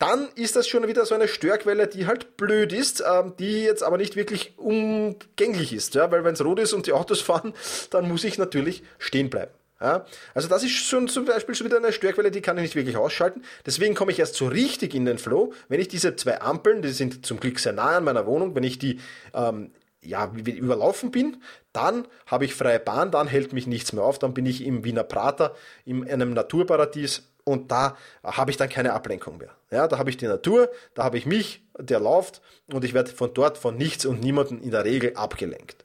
dann 0.00 0.28
ist 0.34 0.56
das 0.56 0.66
schon 0.66 0.88
wieder 0.88 1.06
so 1.06 1.14
eine 1.14 1.28
Störquelle, 1.28 1.86
die 1.86 2.08
halt 2.08 2.36
blöd 2.36 2.72
ist, 2.72 3.04
ähm, 3.08 3.34
die 3.38 3.62
jetzt 3.62 3.84
aber 3.84 3.98
nicht 3.98 4.16
wirklich 4.16 4.58
umgänglich 4.58 5.72
ist. 5.72 5.94
Ja, 5.94 6.10
weil 6.10 6.24
wenn 6.24 6.34
es 6.34 6.44
rot 6.44 6.58
ist 6.58 6.72
und 6.72 6.86
die 6.86 6.92
Autos 6.92 7.20
fahren, 7.22 7.54
dann 7.90 8.08
muss 8.08 8.24
ich 8.24 8.36
natürlich 8.36 8.82
stehen 8.98 9.30
bleiben. 9.30 9.52
Ja, 9.80 10.06
also 10.34 10.48
das 10.48 10.62
ist 10.62 10.72
schon 10.72 11.06
zum 11.06 11.26
Beispiel 11.26 11.54
schon 11.54 11.66
wieder 11.66 11.76
eine 11.76 11.92
Störquelle, 11.92 12.30
die 12.30 12.40
kann 12.40 12.56
ich 12.56 12.62
nicht 12.62 12.76
wirklich 12.76 12.96
ausschalten. 12.96 13.42
Deswegen 13.66 13.94
komme 13.94 14.10
ich 14.10 14.18
erst 14.18 14.34
so 14.34 14.46
richtig 14.48 14.94
in 14.94 15.04
den 15.04 15.18
Flow, 15.18 15.52
wenn 15.68 15.80
ich 15.80 15.88
diese 15.88 16.16
zwei 16.16 16.40
Ampeln, 16.40 16.80
die 16.80 16.88
sind 16.88 17.26
zum 17.26 17.38
Glück 17.38 17.58
sehr 17.58 17.74
nah 17.74 17.98
an 17.98 18.04
meiner 18.04 18.26
Wohnung, 18.26 18.54
wenn 18.54 18.64
ich 18.64 18.78
die 18.78 19.00
ähm, 19.34 19.70
ja, 20.00 20.32
überlaufen 20.34 21.10
bin, 21.10 21.42
dann 21.74 22.08
habe 22.24 22.46
ich 22.46 22.54
freie 22.54 22.80
Bahn, 22.80 23.10
dann 23.10 23.26
hält 23.26 23.52
mich 23.52 23.66
nichts 23.66 23.92
mehr 23.92 24.02
auf, 24.02 24.18
dann 24.18 24.32
bin 24.32 24.46
ich 24.46 24.64
im 24.64 24.82
Wiener 24.84 25.04
Prater, 25.04 25.54
in 25.84 26.08
einem 26.08 26.32
Naturparadies 26.32 27.24
und 27.46 27.70
da 27.70 27.96
habe 28.24 28.50
ich 28.50 28.56
dann 28.56 28.68
keine 28.68 28.92
Ablenkung 28.92 29.38
mehr. 29.38 29.50
Ja, 29.70 29.86
da 29.86 29.98
habe 29.98 30.10
ich 30.10 30.16
die 30.16 30.26
Natur, 30.26 30.70
da 30.94 31.04
habe 31.04 31.16
ich 31.16 31.26
mich, 31.26 31.62
der 31.78 32.00
läuft 32.00 32.42
und 32.72 32.84
ich 32.84 32.92
werde 32.92 33.12
von 33.12 33.32
dort 33.32 33.56
von 33.56 33.76
nichts 33.76 34.04
und 34.04 34.20
niemanden 34.20 34.60
in 34.60 34.72
der 34.72 34.84
Regel 34.84 35.14
abgelenkt. 35.14 35.84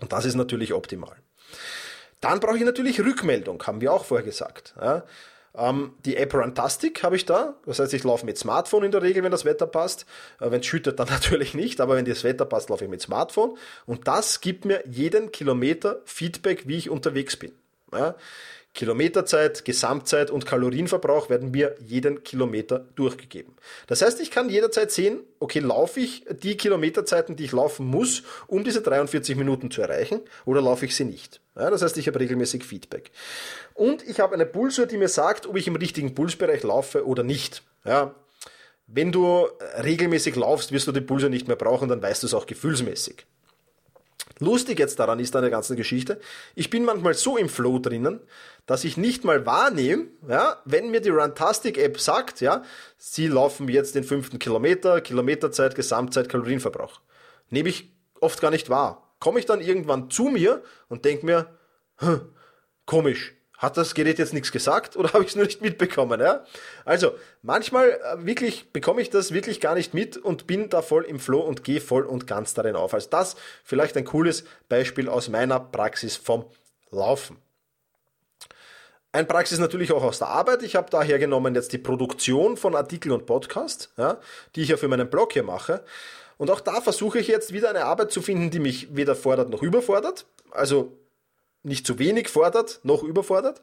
Und 0.00 0.12
das 0.12 0.24
ist 0.24 0.36
natürlich 0.36 0.72
optimal. 0.72 1.16
Dann 2.20 2.40
brauche 2.40 2.56
ich 2.56 2.64
natürlich 2.64 3.00
Rückmeldung, 3.00 3.62
haben 3.66 3.80
wir 3.80 3.92
auch 3.92 4.04
vorher 4.04 4.24
gesagt. 4.24 4.74
Ja, 4.80 5.04
ähm, 5.56 5.94
die 6.04 6.16
App 6.16 6.34
Runtastic 6.34 7.02
habe 7.02 7.16
ich 7.16 7.26
da. 7.26 7.54
Das 7.66 7.78
heißt, 7.80 7.92
ich 7.92 8.04
laufe 8.04 8.24
mit 8.24 8.38
Smartphone 8.38 8.84
in 8.84 8.90
der 8.92 9.02
Regel, 9.02 9.22
wenn 9.22 9.30
das 9.30 9.44
Wetter 9.44 9.66
passt. 9.66 10.06
Äh, 10.40 10.50
wenn 10.50 10.60
es 10.60 10.66
schüttet, 10.66 10.98
dann 11.00 11.08
natürlich 11.10 11.54
nicht, 11.54 11.80
aber 11.80 11.96
wenn 11.96 12.04
das 12.04 12.22
Wetter 12.22 12.44
passt, 12.44 12.70
laufe 12.70 12.84
ich 12.84 12.90
mit 12.90 13.02
Smartphone. 13.02 13.56
Und 13.86 14.06
das 14.06 14.40
gibt 14.40 14.64
mir 14.64 14.82
jeden 14.86 15.32
Kilometer 15.32 16.00
Feedback, 16.04 16.66
wie 16.68 16.76
ich 16.76 16.90
unterwegs 16.90 17.36
bin. 17.36 17.52
Ja, 17.92 18.14
Kilometerzeit, 18.74 19.64
Gesamtzeit 19.64 20.30
und 20.30 20.46
Kalorienverbrauch 20.46 21.30
werden 21.30 21.52
mir 21.52 21.76
jeden 21.84 22.24
Kilometer 22.24 22.80
durchgegeben. 22.96 23.54
Das 23.86 24.02
heißt, 24.02 24.20
ich 24.20 24.32
kann 24.32 24.50
jederzeit 24.50 24.90
sehen, 24.90 25.20
okay, 25.38 25.60
laufe 25.60 26.00
ich 26.00 26.24
die 26.42 26.56
Kilometerzeiten, 26.56 27.36
die 27.36 27.44
ich 27.44 27.52
laufen 27.52 27.86
muss, 27.86 28.24
um 28.48 28.64
diese 28.64 28.82
43 28.82 29.36
Minuten 29.36 29.70
zu 29.70 29.80
erreichen, 29.80 30.20
oder 30.44 30.60
laufe 30.60 30.86
ich 30.86 30.96
sie 30.96 31.04
nicht. 31.04 31.40
Ja, 31.56 31.70
das 31.70 31.82
heißt, 31.82 31.96
ich 31.98 32.08
habe 32.08 32.18
regelmäßig 32.18 32.64
Feedback. 32.64 33.12
Und 33.74 34.02
ich 34.08 34.18
habe 34.18 34.34
eine 34.34 34.46
Pulsuhr, 34.46 34.86
die 34.86 34.98
mir 34.98 35.08
sagt, 35.08 35.46
ob 35.46 35.56
ich 35.56 35.68
im 35.68 35.76
richtigen 35.76 36.14
Pulsbereich 36.14 36.64
laufe 36.64 37.06
oder 37.06 37.22
nicht. 37.22 37.62
Ja, 37.84 38.16
wenn 38.86 39.12
du 39.12 39.46
regelmäßig 39.82 40.34
laufst, 40.36 40.72
wirst 40.72 40.88
du 40.88 40.92
die 40.92 41.00
Pulsuhr 41.00 41.30
nicht 41.30 41.46
mehr 41.46 41.56
brauchen, 41.56 41.88
dann 41.88 42.02
weißt 42.02 42.22
du 42.22 42.26
es 42.26 42.34
auch 42.34 42.46
gefühlsmäßig. 42.46 43.24
Lustig 44.40 44.78
jetzt 44.78 44.98
daran 44.98 45.20
ist 45.20 45.36
an 45.36 45.42
der 45.42 45.50
ganzen 45.50 45.76
Geschichte, 45.76 46.20
ich 46.54 46.68
bin 46.68 46.84
manchmal 46.84 47.14
so 47.14 47.36
im 47.36 47.48
Flow 47.48 47.78
drinnen, 47.78 48.20
dass 48.66 48.84
ich 48.84 48.96
nicht 48.96 49.24
mal 49.24 49.46
wahrnehme, 49.46 50.08
ja, 50.28 50.60
wenn 50.64 50.90
mir 50.90 51.00
die 51.00 51.10
Runtastic 51.10 51.78
App 51.78 52.00
sagt, 52.00 52.40
ja, 52.40 52.62
sie 52.98 53.28
laufen 53.28 53.68
jetzt 53.68 53.94
den 53.94 54.02
fünften 54.02 54.38
Kilometer, 54.38 55.00
Kilometerzeit, 55.00 55.74
Gesamtzeit, 55.74 56.28
Kalorienverbrauch. 56.28 57.00
Nehme 57.50 57.68
ich 57.68 57.92
oft 58.20 58.40
gar 58.40 58.50
nicht 58.50 58.70
wahr. 58.70 59.14
Komme 59.20 59.38
ich 59.38 59.46
dann 59.46 59.60
irgendwann 59.60 60.10
zu 60.10 60.24
mir 60.24 60.62
und 60.88 61.04
denke 61.04 61.26
mir, 61.26 61.56
hm, 61.98 62.32
komisch, 62.86 63.33
hat 63.58 63.76
das 63.76 63.94
Gerät 63.94 64.18
jetzt 64.18 64.32
nichts 64.32 64.52
gesagt 64.52 64.96
oder 64.96 65.12
habe 65.12 65.24
ich 65.24 65.30
es 65.30 65.36
nur 65.36 65.46
nicht 65.46 65.62
mitbekommen? 65.62 66.20
Ja? 66.20 66.44
Also 66.84 67.12
manchmal 67.42 67.90
äh, 67.90 68.26
wirklich 68.26 68.72
bekomme 68.72 69.00
ich 69.00 69.10
das 69.10 69.32
wirklich 69.32 69.60
gar 69.60 69.74
nicht 69.74 69.94
mit 69.94 70.16
und 70.16 70.46
bin 70.46 70.68
da 70.68 70.82
voll 70.82 71.04
im 71.04 71.18
Flow 71.18 71.40
und 71.40 71.64
gehe 71.64 71.80
voll 71.80 72.04
und 72.04 72.26
ganz 72.26 72.54
darin 72.54 72.76
auf. 72.76 72.94
Also 72.94 73.08
das 73.10 73.36
vielleicht 73.64 73.96
ein 73.96 74.04
cooles 74.04 74.44
Beispiel 74.68 75.08
aus 75.08 75.28
meiner 75.28 75.60
Praxis 75.60 76.16
vom 76.16 76.44
Laufen. 76.90 77.38
Ein 79.12 79.28
Praxis 79.28 79.60
natürlich 79.60 79.92
auch 79.92 80.02
aus 80.02 80.18
der 80.18 80.28
Arbeit. 80.28 80.64
Ich 80.64 80.74
habe 80.74 80.90
da 80.90 81.00
hergenommen 81.00 81.54
jetzt 81.54 81.72
die 81.72 81.78
Produktion 81.78 82.56
von 82.56 82.74
Artikeln 82.74 83.12
und 83.12 83.26
Podcasts, 83.26 83.92
ja, 83.96 84.18
die 84.56 84.62
ich 84.62 84.70
ja 84.70 84.76
für 84.76 84.88
meinen 84.88 85.08
Blog 85.08 85.32
hier 85.32 85.44
mache. 85.44 85.84
Und 86.36 86.50
auch 86.50 86.60
da 86.60 86.80
versuche 86.80 87.20
ich 87.20 87.28
jetzt 87.28 87.52
wieder 87.52 87.70
eine 87.70 87.84
Arbeit 87.84 88.10
zu 88.10 88.22
finden, 88.22 88.50
die 88.50 88.58
mich 88.58 88.96
weder 88.96 89.14
fordert 89.14 89.50
noch 89.50 89.62
überfordert. 89.62 90.26
Also 90.50 90.98
nicht 91.64 91.86
zu 91.86 91.98
wenig 91.98 92.28
fordert, 92.28 92.80
noch 92.82 93.02
überfordert. 93.02 93.60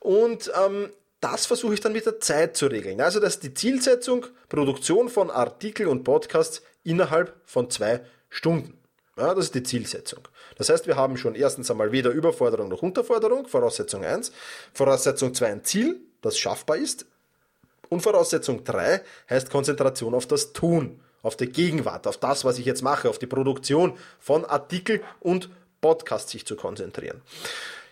Und 0.00 0.52
ähm, 0.62 0.90
das 1.20 1.46
versuche 1.46 1.74
ich 1.74 1.80
dann 1.80 1.92
mit 1.92 2.06
der 2.06 2.20
Zeit 2.20 2.56
zu 2.56 2.66
regeln. 2.66 3.00
Also 3.00 3.20
das 3.20 3.36
ist 3.36 3.42
die 3.42 3.54
Zielsetzung, 3.54 4.26
Produktion 4.48 5.08
von 5.08 5.30
Artikel 5.30 5.86
und 5.86 6.04
Podcasts 6.04 6.62
innerhalb 6.84 7.34
von 7.44 7.70
zwei 7.70 8.02
Stunden. 8.28 8.78
Ja, 9.16 9.34
das 9.34 9.46
ist 9.46 9.54
die 9.54 9.62
Zielsetzung. 9.62 10.28
Das 10.56 10.68
heißt, 10.68 10.86
wir 10.86 10.96
haben 10.96 11.16
schon 11.16 11.34
erstens 11.34 11.70
einmal 11.70 11.90
weder 11.90 12.10
Überforderung 12.10 12.68
noch 12.68 12.82
Unterforderung, 12.82 13.46
Voraussetzung 13.48 14.04
1. 14.04 14.30
Voraussetzung 14.74 15.32
2 15.32 15.46
ein 15.46 15.64
Ziel, 15.64 16.00
das 16.20 16.38
schaffbar 16.38 16.76
ist. 16.76 17.06
Und 17.88 18.02
Voraussetzung 18.02 18.64
3 18.64 19.00
heißt 19.30 19.50
Konzentration 19.50 20.14
auf 20.14 20.26
das 20.26 20.52
Tun, 20.52 21.00
auf 21.22 21.36
die 21.36 21.46
Gegenwart, 21.46 22.06
auf 22.06 22.18
das, 22.18 22.44
was 22.44 22.58
ich 22.58 22.66
jetzt 22.66 22.82
mache, 22.82 23.08
auf 23.08 23.18
die 23.18 23.26
Produktion 23.26 23.96
von 24.18 24.44
Artikel 24.44 25.02
und 25.20 25.48
Podcasts 25.86 26.32
sich 26.32 26.44
zu 26.44 26.56
konzentrieren. 26.56 27.22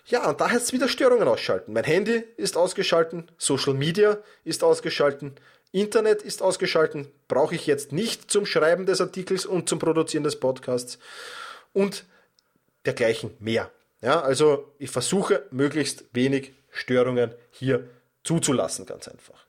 Ja, 0.07 0.29
und 0.29 0.41
da 0.41 0.51
heißt 0.51 0.65
es 0.65 0.73
wieder 0.73 0.89
Störungen 0.89 1.29
ausschalten. 1.29 1.73
Mein 1.73 1.85
Handy 1.85 2.25
ist 2.37 2.57
ausgeschalten, 2.57 3.31
Social 3.39 3.75
Media 3.75 4.19
ist 4.43 4.65
ausgeschalten, 4.65 5.37
Internet 5.71 6.23
ist 6.23 6.43
ausgeschalten, 6.43 7.07
brauche 7.29 7.55
ich 7.55 7.69
jetzt 7.69 7.93
nicht 7.93 8.33
zum 8.33 8.47
Schreiben 8.47 8.85
des 8.85 9.01
Artikels 9.01 9.47
und 9.47 9.69
zum 9.69 9.79
Produzieren 9.79 10.25
des 10.25 10.41
Podcasts 10.41 10.99
und 11.73 12.05
dergleichen 12.85 13.31
mehr. 13.39 13.71
Ja, 14.03 14.23
also 14.23 14.73
ich 14.81 14.91
versuche 14.91 15.47
möglichst 15.53 16.05
wenig 16.13 16.53
Störungen 16.73 17.33
hier 17.53 17.89
zuzulassen, 18.25 18.87
ganz 18.87 19.07
einfach. 19.07 19.47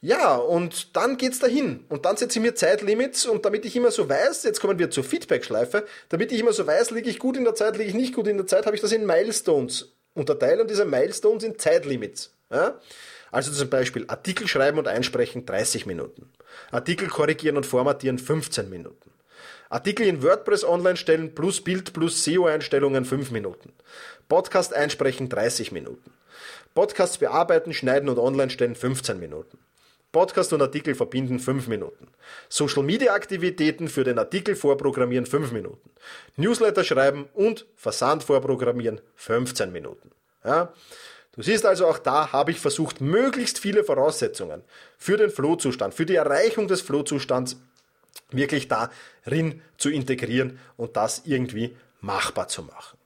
Ja, 0.00 0.36
und 0.36 0.96
dann 0.96 1.16
geht's 1.16 1.40
dahin. 1.40 1.84
Und 1.88 2.04
dann 2.04 2.16
setze 2.16 2.38
ich 2.38 2.42
mir 2.44 2.54
Zeitlimits 2.54 3.26
und 3.26 3.44
damit 3.44 3.64
ich 3.64 3.74
immer 3.74 3.90
so 3.90 4.08
weiß, 4.08 4.44
jetzt 4.44 4.60
kommen 4.60 4.78
wir 4.78 4.90
zur 4.90 5.02
Feedback-Schleife, 5.02 5.86
damit 6.08 6.30
ich 6.30 6.40
immer 6.40 6.52
so 6.52 6.66
weiß, 6.66 6.92
liege 6.92 7.10
ich 7.10 7.18
gut 7.18 7.36
in 7.36 7.44
der 7.44 7.56
Zeit, 7.56 7.76
liege 7.76 7.88
ich 7.88 7.96
nicht 7.96 8.14
gut 8.14 8.28
in 8.28 8.36
der 8.36 8.46
Zeit, 8.46 8.66
habe 8.66 8.76
ich 8.76 8.82
das 8.82 8.92
in 8.92 9.06
Milestones 9.06 9.92
unterteilt 10.14 10.60
und 10.60 10.70
diese 10.70 10.84
Milestones 10.84 11.42
sind 11.42 11.60
Zeitlimits. 11.60 12.32
Ja? 12.50 12.78
Also 13.32 13.52
zum 13.52 13.68
Beispiel 13.70 14.04
Artikel 14.06 14.46
schreiben 14.46 14.78
und 14.78 14.86
einsprechen 14.86 15.46
30 15.46 15.86
Minuten. 15.86 16.30
Artikel 16.70 17.08
korrigieren 17.08 17.56
und 17.56 17.66
formatieren 17.66 18.18
15 18.18 18.70
Minuten. 18.70 19.10
Artikel 19.68 20.06
in 20.06 20.22
WordPress 20.22 20.64
online 20.64 20.96
stellen 20.96 21.34
plus 21.34 21.60
Bild 21.60 21.92
plus 21.92 22.24
SEO-Einstellungen 22.24 23.04
5 23.04 23.32
Minuten. 23.32 23.72
Podcast 24.28 24.72
einsprechen 24.74 25.28
30 25.28 25.72
Minuten. 25.72 26.12
Podcasts 26.74 27.18
bearbeiten, 27.18 27.74
schneiden 27.74 28.08
und 28.08 28.18
online 28.18 28.50
stellen 28.50 28.76
15 28.76 29.18
Minuten. 29.18 29.58
Podcast 30.12 30.52
und 30.52 30.62
Artikel 30.62 30.94
verbinden 30.94 31.38
5 31.38 31.68
Minuten. 31.68 32.08
Social 32.48 32.82
Media 32.82 33.12
Aktivitäten 33.12 33.88
für 33.88 34.04
den 34.04 34.18
Artikel 34.18 34.56
vorprogrammieren 34.56 35.26
5 35.26 35.52
Minuten. 35.52 35.90
Newsletter 36.36 36.82
schreiben 36.82 37.28
und 37.34 37.66
Versand 37.76 38.24
vorprogrammieren 38.24 39.00
15 39.16 39.70
Minuten. 39.70 40.10
Ja? 40.44 40.72
Du 41.32 41.42
siehst 41.42 41.66
also, 41.66 41.86
auch 41.86 41.98
da 41.98 42.32
habe 42.32 42.50
ich 42.50 42.58
versucht, 42.58 43.00
möglichst 43.00 43.58
viele 43.58 43.84
Voraussetzungen 43.84 44.64
für 44.96 45.16
den 45.16 45.30
Flohzustand, 45.30 45.94
für 45.94 46.06
die 46.06 46.16
Erreichung 46.16 46.66
des 46.68 46.80
Flohzustands 46.80 47.56
wirklich 48.30 48.66
darin 48.68 49.62
zu 49.76 49.90
integrieren 49.90 50.58
und 50.76 50.96
das 50.96 51.22
irgendwie 51.26 51.76
machbar 52.00 52.48
zu 52.48 52.62
machen. 52.62 52.97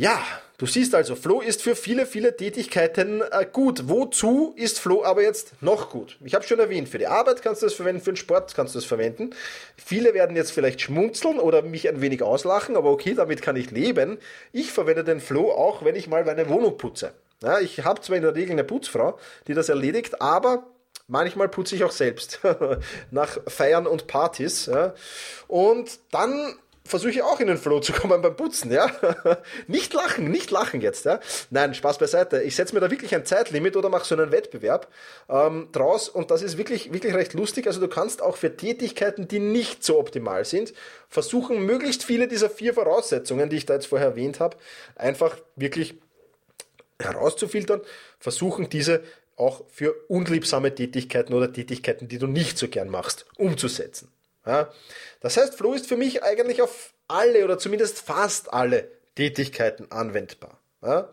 Ja, 0.00 0.18
du 0.56 0.64
siehst 0.64 0.94
also, 0.94 1.14
Flow 1.14 1.42
ist 1.42 1.60
für 1.60 1.76
viele, 1.76 2.06
viele 2.06 2.34
Tätigkeiten 2.34 3.20
äh, 3.20 3.44
gut. 3.44 3.86
Wozu 3.86 4.54
ist 4.56 4.78
Flow 4.78 5.04
aber 5.04 5.22
jetzt 5.22 5.60
noch 5.60 5.90
gut? 5.90 6.16
Ich 6.24 6.34
habe 6.34 6.42
schon 6.42 6.58
erwähnt, 6.58 6.88
für 6.88 6.96
die 6.96 7.06
Arbeit 7.06 7.42
kannst 7.42 7.60
du 7.60 7.66
das 7.66 7.74
verwenden, 7.74 8.00
für 8.00 8.12
den 8.12 8.16
Sport 8.16 8.54
kannst 8.56 8.74
du 8.74 8.78
das 8.78 8.86
verwenden. 8.86 9.34
Viele 9.76 10.14
werden 10.14 10.36
jetzt 10.36 10.52
vielleicht 10.52 10.80
schmunzeln 10.80 11.38
oder 11.38 11.60
mich 11.60 11.86
ein 11.86 12.00
wenig 12.00 12.22
auslachen, 12.22 12.78
aber 12.78 12.90
okay, 12.90 13.12
damit 13.12 13.42
kann 13.42 13.56
ich 13.56 13.72
leben. 13.72 14.16
Ich 14.52 14.72
verwende 14.72 15.04
den 15.04 15.20
Flow 15.20 15.50
auch, 15.50 15.84
wenn 15.84 15.96
ich 15.96 16.08
mal 16.08 16.24
meine 16.24 16.48
Wohnung 16.48 16.78
putze. 16.78 17.12
Ja, 17.42 17.60
ich 17.60 17.84
habe 17.84 18.00
zwar 18.00 18.16
in 18.16 18.22
der 18.22 18.34
Regel 18.34 18.52
eine 18.52 18.64
Putzfrau, 18.64 19.18
die 19.48 19.52
das 19.52 19.68
erledigt, 19.68 20.22
aber 20.22 20.64
manchmal 21.08 21.50
putze 21.50 21.76
ich 21.76 21.84
auch 21.84 21.92
selbst 21.92 22.40
nach 23.10 23.36
Feiern 23.48 23.86
und 23.86 24.06
Partys. 24.06 24.64
Ja. 24.64 24.94
Und 25.46 26.00
dann 26.10 26.54
versuche 26.84 27.10
ich 27.10 27.22
auch 27.22 27.40
in 27.40 27.46
den 27.46 27.58
Flow 27.58 27.80
zu 27.80 27.92
kommen 27.92 28.20
beim 28.22 28.36
Putzen, 28.36 28.72
ja. 28.72 28.90
nicht 29.66 29.92
lachen, 29.92 30.30
nicht 30.30 30.50
lachen 30.50 30.80
jetzt, 30.80 31.04
ja. 31.04 31.20
Nein, 31.50 31.74
Spaß 31.74 31.98
beiseite. 31.98 32.42
Ich 32.42 32.56
setze 32.56 32.74
mir 32.74 32.80
da 32.80 32.90
wirklich 32.90 33.14
ein 33.14 33.24
Zeitlimit 33.24 33.76
oder 33.76 33.88
mache 33.88 34.04
so 34.04 34.14
einen 34.14 34.32
Wettbewerb 34.32 34.88
ähm, 35.28 35.68
draus 35.72 36.08
und 36.08 36.30
das 36.30 36.42
ist 36.42 36.58
wirklich, 36.58 36.92
wirklich 36.92 37.14
recht 37.14 37.34
lustig. 37.34 37.66
Also 37.66 37.80
du 37.80 37.88
kannst 37.88 38.22
auch 38.22 38.36
für 38.36 38.56
Tätigkeiten, 38.56 39.28
die 39.28 39.38
nicht 39.38 39.84
so 39.84 39.98
optimal 39.98 40.44
sind, 40.44 40.72
versuchen, 41.08 41.64
möglichst 41.64 42.04
viele 42.04 42.28
dieser 42.28 42.50
vier 42.50 42.74
Voraussetzungen, 42.74 43.50
die 43.50 43.56
ich 43.56 43.66
da 43.66 43.74
jetzt 43.74 43.86
vorher 43.86 44.08
erwähnt 44.08 44.40
habe, 44.40 44.56
einfach 44.96 45.36
wirklich 45.56 45.94
herauszufiltern, 46.98 47.80
versuchen 48.18 48.68
diese 48.68 49.02
auch 49.36 49.64
für 49.68 49.94
unliebsame 50.08 50.74
Tätigkeiten 50.74 51.32
oder 51.32 51.50
Tätigkeiten, 51.52 52.08
die 52.08 52.18
du 52.18 52.26
nicht 52.26 52.58
so 52.58 52.68
gern 52.68 52.90
machst, 52.90 53.24
umzusetzen. 53.38 54.08
Ja? 54.50 54.68
Das 55.20 55.36
heißt, 55.36 55.54
Flow 55.54 55.74
ist 55.74 55.86
für 55.86 55.96
mich 55.96 56.24
eigentlich 56.24 56.60
auf 56.60 56.92
alle 57.06 57.44
oder 57.44 57.58
zumindest 57.58 58.00
fast 58.00 58.52
alle 58.52 58.90
Tätigkeiten 59.14 59.90
anwendbar. 59.90 60.58
Ja? 60.82 61.10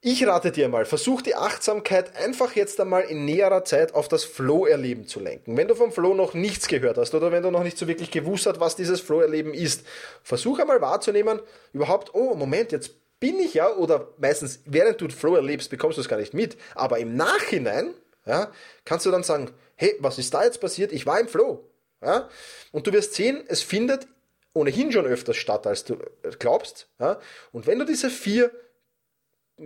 Ich 0.00 0.26
rate 0.26 0.52
dir 0.52 0.68
mal, 0.68 0.84
versuch 0.84 1.22
die 1.22 1.34
Achtsamkeit 1.34 2.16
einfach 2.16 2.54
jetzt 2.54 2.80
einmal 2.80 3.02
in 3.02 3.24
näherer 3.24 3.64
Zeit 3.64 3.94
auf 3.94 4.08
das 4.08 4.24
Flow-Erleben 4.24 5.06
zu 5.06 5.20
lenken. 5.20 5.56
Wenn 5.56 5.68
du 5.68 5.74
vom 5.74 5.92
Flow 5.92 6.14
noch 6.14 6.34
nichts 6.34 6.68
gehört 6.68 6.98
hast 6.98 7.14
oder 7.14 7.32
wenn 7.32 7.42
du 7.42 7.50
noch 7.50 7.64
nicht 7.64 7.78
so 7.78 7.88
wirklich 7.88 8.10
gewusst 8.10 8.46
hast, 8.46 8.60
was 8.60 8.76
dieses 8.76 9.00
Flow-Erleben 9.00 9.54
ist, 9.54 9.84
versuch 10.22 10.58
einmal 10.60 10.80
wahrzunehmen, 10.80 11.40
überhaupt, 11.72 12.14
oh, 12.14 12.34
Moment, 12.34 12.72
jetzt 12.72 12.92
bin 13.20 13.38
ich 13.40 13.54
ja, 13.54 13.72
oder 13.74 14.08
meistens 14.18 14.60
während 14.66 15.00
du 15.00 15.08
Flow 15.08 15.34
erlebst, 15.34 15.70
bekommst 15.70 15.98
du 15.98 16.02
es 16.02 16.08
gar 16.08 16.18
nicht 16.18 16.34
mit, 16.34 16.56
aber 16.74 16.98
im 16.98 17.16
Nachhinein, 17.16 17.92
ja, 18.24 18.52
kannst 18.84 19.04
du 19.06 19.10
dann 19.10 19.24
sagen, 19.24 19.50
hey, 19.74 19.96
was 19.98 20.18
ist 20.18 20.32
da 20.32 20.44
jetzt 20.44 20.60
passiert? 20.60 20.92
Ich 20.92 21.06
war 21.06 21.18
im 21.18 21.28
Flow. 21.28 21.68
Ja? 22.02 22.28
Und 22.72 22.86
du 22.86 22.92
wirst 22.92 23.14
sehen, 23.14 23.44
es 23.48 23.62
findet 23.62 24.06
ohnehin 24.52 24.92
schon 24.92 25.06
öfters 25.06 25.36
statt, 25.36 25.66
als 25.66 25.84
du 25.84 25.98
glaubst. 26.38 26.88
Ja? 26.98 27.20
Und 27.52 27.66
wenn 27.66 27.78
du 27.78 27.84
diese 27.84 28.10
vier 28.10 28.50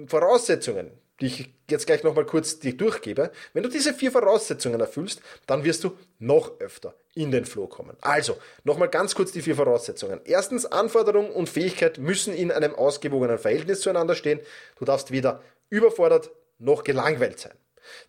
Voraussetzungen, 0.06 0.90
die 1.20 1.26
ich 1.26 1.54
jetzt 1.70 1.86
gleich 1.86 2.02
nochmal 2.02 2.26
kurz 2.26 2.58
dir 2.58 2.76
durchgebe, 2.76 3.30
wenn 3.52 3.62
du 3.62 3.68
diese 3.68 3.94
vier 3.94 4.10
Voraussetzungen 4.10 4.80
erfüllst, 4.80 5.20
dann 5.46 5.64
wirst 5.64 5.84
du 5.84 5.96
noch 6.18 6.58
öfter 6.60 6.94
in 7.14 7.30
den 7.30 7.44
Flow 7.44 7.66
kommen. 7.66 7.96
Also, 8.00 8.38
nochmal 8.64 8.88
ganz 8.88 9.14
kurz 9.14 9.30
die 9.32 9.42
vier 9.42 9.54
Voraussetzungen. 9.54 10.20
Erstens, 10.24 10.66
Anforderung 10.66 11.30
und 11.30 11.48
Fähigkeit 11.48 11.98
müssen 11.98 12.34
in 12.34 12.50
einem 12.50 12.74
ausgewogenen 12.74 13.38
Verhältnis 13.38 13.80
zueinander 13.80 14.14
stehen. 14.14 14.40
Du 14.78 14.84
darfst 14.84 15.10
weder 15.10 15.42
überfordert 15.68 16.30
noch 16.58 16.82
gelangweilt 16.84 17.38
sein. 17.38 17.54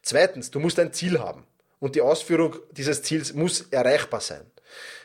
Zweitens, 0.02 0.52
du 0.52 0.60
musst 0.60 0.80
ein 0.80 0.94
Ziel 0.94 1.20
haben 1.20 1.46
und 1.84 1.96
die 1.96 2.02
Ausführung 2.02 2.56
dieses 2.72 3.02
Ziels 3.02 3.34
muss 3.34 3.66
erreichbar 3.70 4.22
sein. 4.22 4.50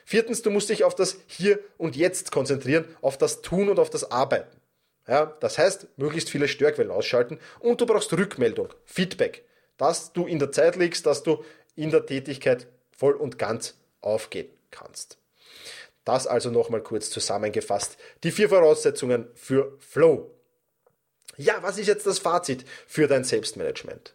Viertens, 0.04 0.42
du 0.42 0.50
musst 0.50 0.68
dich 0.68 0.84
auf 0.84 0.94
das 0.94 1.16
Hier 1.26 1.58
und 1.76 1.96
Jetzt 1.96 2.30
konzentrieren, 2.30 2.84
auf 3.00 3.18
das 3.18 3.42
Tun 3.42 3.68
und 3.68 3.80
auf 3.80 3.90
das 3.90 4.12
Arbeiten. 4.12 4.56
Ja, 5.08 5.26
das 5.40 5.58
heißt, 5.58 5.88
möglichst 5.96 6.30
viele 6.30 6.46
Störquellen 6.46 6.92
ausschalten 6.92 7.40
und 7.58 7.80
du 7.80 7.86
brauchst 7.86 8.12
Rückmeldung, 8.12 8.68
Feedback, 8.84 9.44
dass 9.76 10.12
du 10.12 10.26
in 10.26 10.38
der 10.38 10.52
Zeit 10.52 10.76
liegst, 10.76 11.04
dass 11.04 11.24
du 11.24 11.44
in 11.74 11.90
der 11.90 12.06
Tätigkeit 12.06 12.68
voll 12.96 13.14
und 13.14 13.40
ganz 13.40 13.74
aufgehen 14.00 14.46
kannst. 14.70 15.18
Das 16.04 16.28
also 16.28 16.48
nochmal 16.48 16.84
kurz 16.84 17.10
zusammengefasst. 17.10 17.96
Die 18.22 18.30
vier 18.30 18.50
Voraussetzungen 18.50 19.26
für 19.34 19.76
Flow. 19.80 20.30
Ja, 21.36 21.60
was 21.60 21.76
ist 21.76 21.88
jetzt 21.88 22.06
das 22.06 22.20
Fazit 22.20 22.64
für 22.86 23.08
dein 23.08 23.24
Selbstmanagement? 23.24 24.14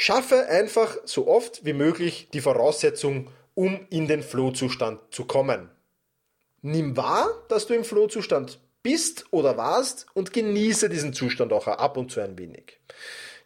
Schaffe 0.00 0.46
einfach 0.46 0.96
so 1.06 1.26
oft 1.26 1.64
wie 1.64 1.72
möglich 1.72 2.28
die 2.32 2.40
Voraussetzung, 2.40 3.32
um 3.54 3.84
in 3.90 4.06
den 4.06 4.22
Flow-Zustand 4.22 5.00
zu 5.10 5.24
kommen. 5.24 5.70
Nimm 6.62 6.96
wahr, 6.96 7.28
dass 7.48 7.66
du 7.66 7.74
im 7.74 7.82
Flow-Zustand 7.82 8.60
bist 8.84 9.26
oder 9.32 9.56
warst 9.56 10.06
und 10.14 10.32
genieße 10.32 10.88
diesen 10.88 11.14
Zustand 11.14 11.52
auch 11.52 11.66
ab 11.66 11.96
und 11.96 12.12
zu 12.12 12.20
ein 12.20 12.38
wenig. 12.38 12.78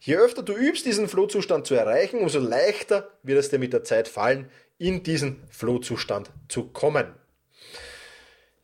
Je 0.01 0.17
öfter 0.17 0.43
du 0.43 0.53
übst, 0.53 0.85
diesen 0.85 1.09
Flow-Zustand 1.09 1.67
zu 1.67 1.75
erreichen, 1.75 2.19
umso 2.19 2.39
leichter 2.39 3.09
wird 3.23 3.39
es 3.39 3.49
dir 3.49 3.59
mit 3.59 3.73
der 3.73 3.85
Zeit 3.85 4.07
fallen, 4.07 4.51
in 4.77 5.03
diesen 5.03 5.43
Flow-Zustand 5.49 6.31
zu 6.51 6.65
kommen. 6.65 7.15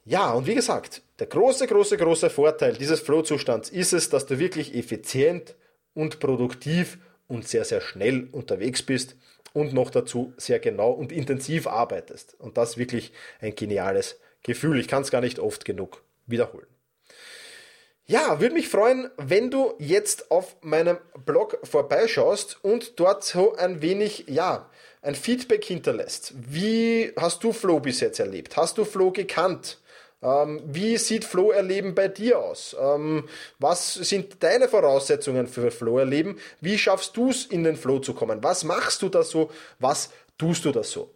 Ja, 0.04 0.32
und 0.32 0.46
wie 0.46 0.54
gesagt, 0.54 1.00
der 1.20 1.26
große, 1.26 1.66
große, 1.66 1.96
große 1.96 2.28
Vorteil 2.28 2.76
dieses 2.76 3.00
Flow-Zustands 3.00 3.70
ist 3.70 3.94
es, 3.94 4.10
dass 4.10 4.26
du 4.26 4.38
wirklich 4.38 4.74
effizient 4.74 5.54
und 5.94 6.20
produktiv 6.20 6.98
und 7.28 7.46
sehr, 7.46 7.64
sehr 7.64 7.80
schnell 7.80 8.28
unterwegs 8.32 8.82
bist 8.82 9.14
und 9.52 9.72
noch 9.72 9.90
dazu 9.90 10.32
sehr 10.36 10.58
genau 10.58 10.90
und 10.90 11.12
intensiv 11.12 11.66
arbeitest. 11.66 12.34
Und 12.38 12.56
das 12.56 12.76
wirklich 12.76 13.12
ein 13.40 13.54
geniales 13.54 14.18
Gefühl. 14.42 14.80
Ich 14.80 14.88
kann 14.88 15.02
es 15.02 15.10
gar 15.10 15.20
nicht 15.20 15.38
oft 15.38 15.64
genug 15.64 16.02
wiederholen. 16.26 16.66
Ja, 18.06 18.40
würde 18.40 18.54
mich 18.54 18.68
freuen, 18.68 19.10
wenn 19.18 19.50
du 19.50 19.74
jetzt 19.78 20.30
auf 20.30 20.56
meinem 20.62 20.96
Blog 21.26 21.58
vorbeischaust 21.62 22.58
und 22.64 22.98
dort 22.98 23.22
so 23.22 23.54
ein 23.54 23.82
wenig, 23.82 24.24
ja, 24.28 24.70
ein 25.02 25.14
Feedback 25.14 25.62
hinterlässt. 25.62 26.32
Wie 26.34 27.12
hast 27.16 27.44
du 27.44 27.52
Flow 27.52 27.80
bis 27.80 28.00
jetzt 28.00 28.18
erlebt? 28.18 28.56
Hast 28.56 28.78
du 28.78 28.86
Flow 28.86 29.10
gekannt? 29.10 29.78
Ähm, 30.20 30.60
wie 30.64 30.96
sieht 30.96 31.24
Flow-Erleben 31.24 31.94
bei 31.94 32.08
dir 32.08 32.40
aus? 32.40 32.76
Ähm, 32.78 33.28
was 33.58 33.94
sind 33.94 34.42
deine 34.42 34.68
Voraussetzungen 34.68 35.46
für 35.46 35.70
Flow-Erleben? 35.70 36.38
Wie 36.60 36.76
schaffst 36.76 37.16
du 37.16 37.30
es, 37.30 37.46
in 37.46 37.64
den 37.64 37.76
Flow 37.76 38.00
zu 38.00 38.14
kommen? 38.14 38.42
Was 38.42 38.64
machst 38.64 39.02
du 39.02 39.08
da 39.08 39.22
so? 39.22 39.50
Was 39.78 40.10
tust 40.36 40.64
du 40.64 40.72
das 40.72 40.90
so? 40.90 41.14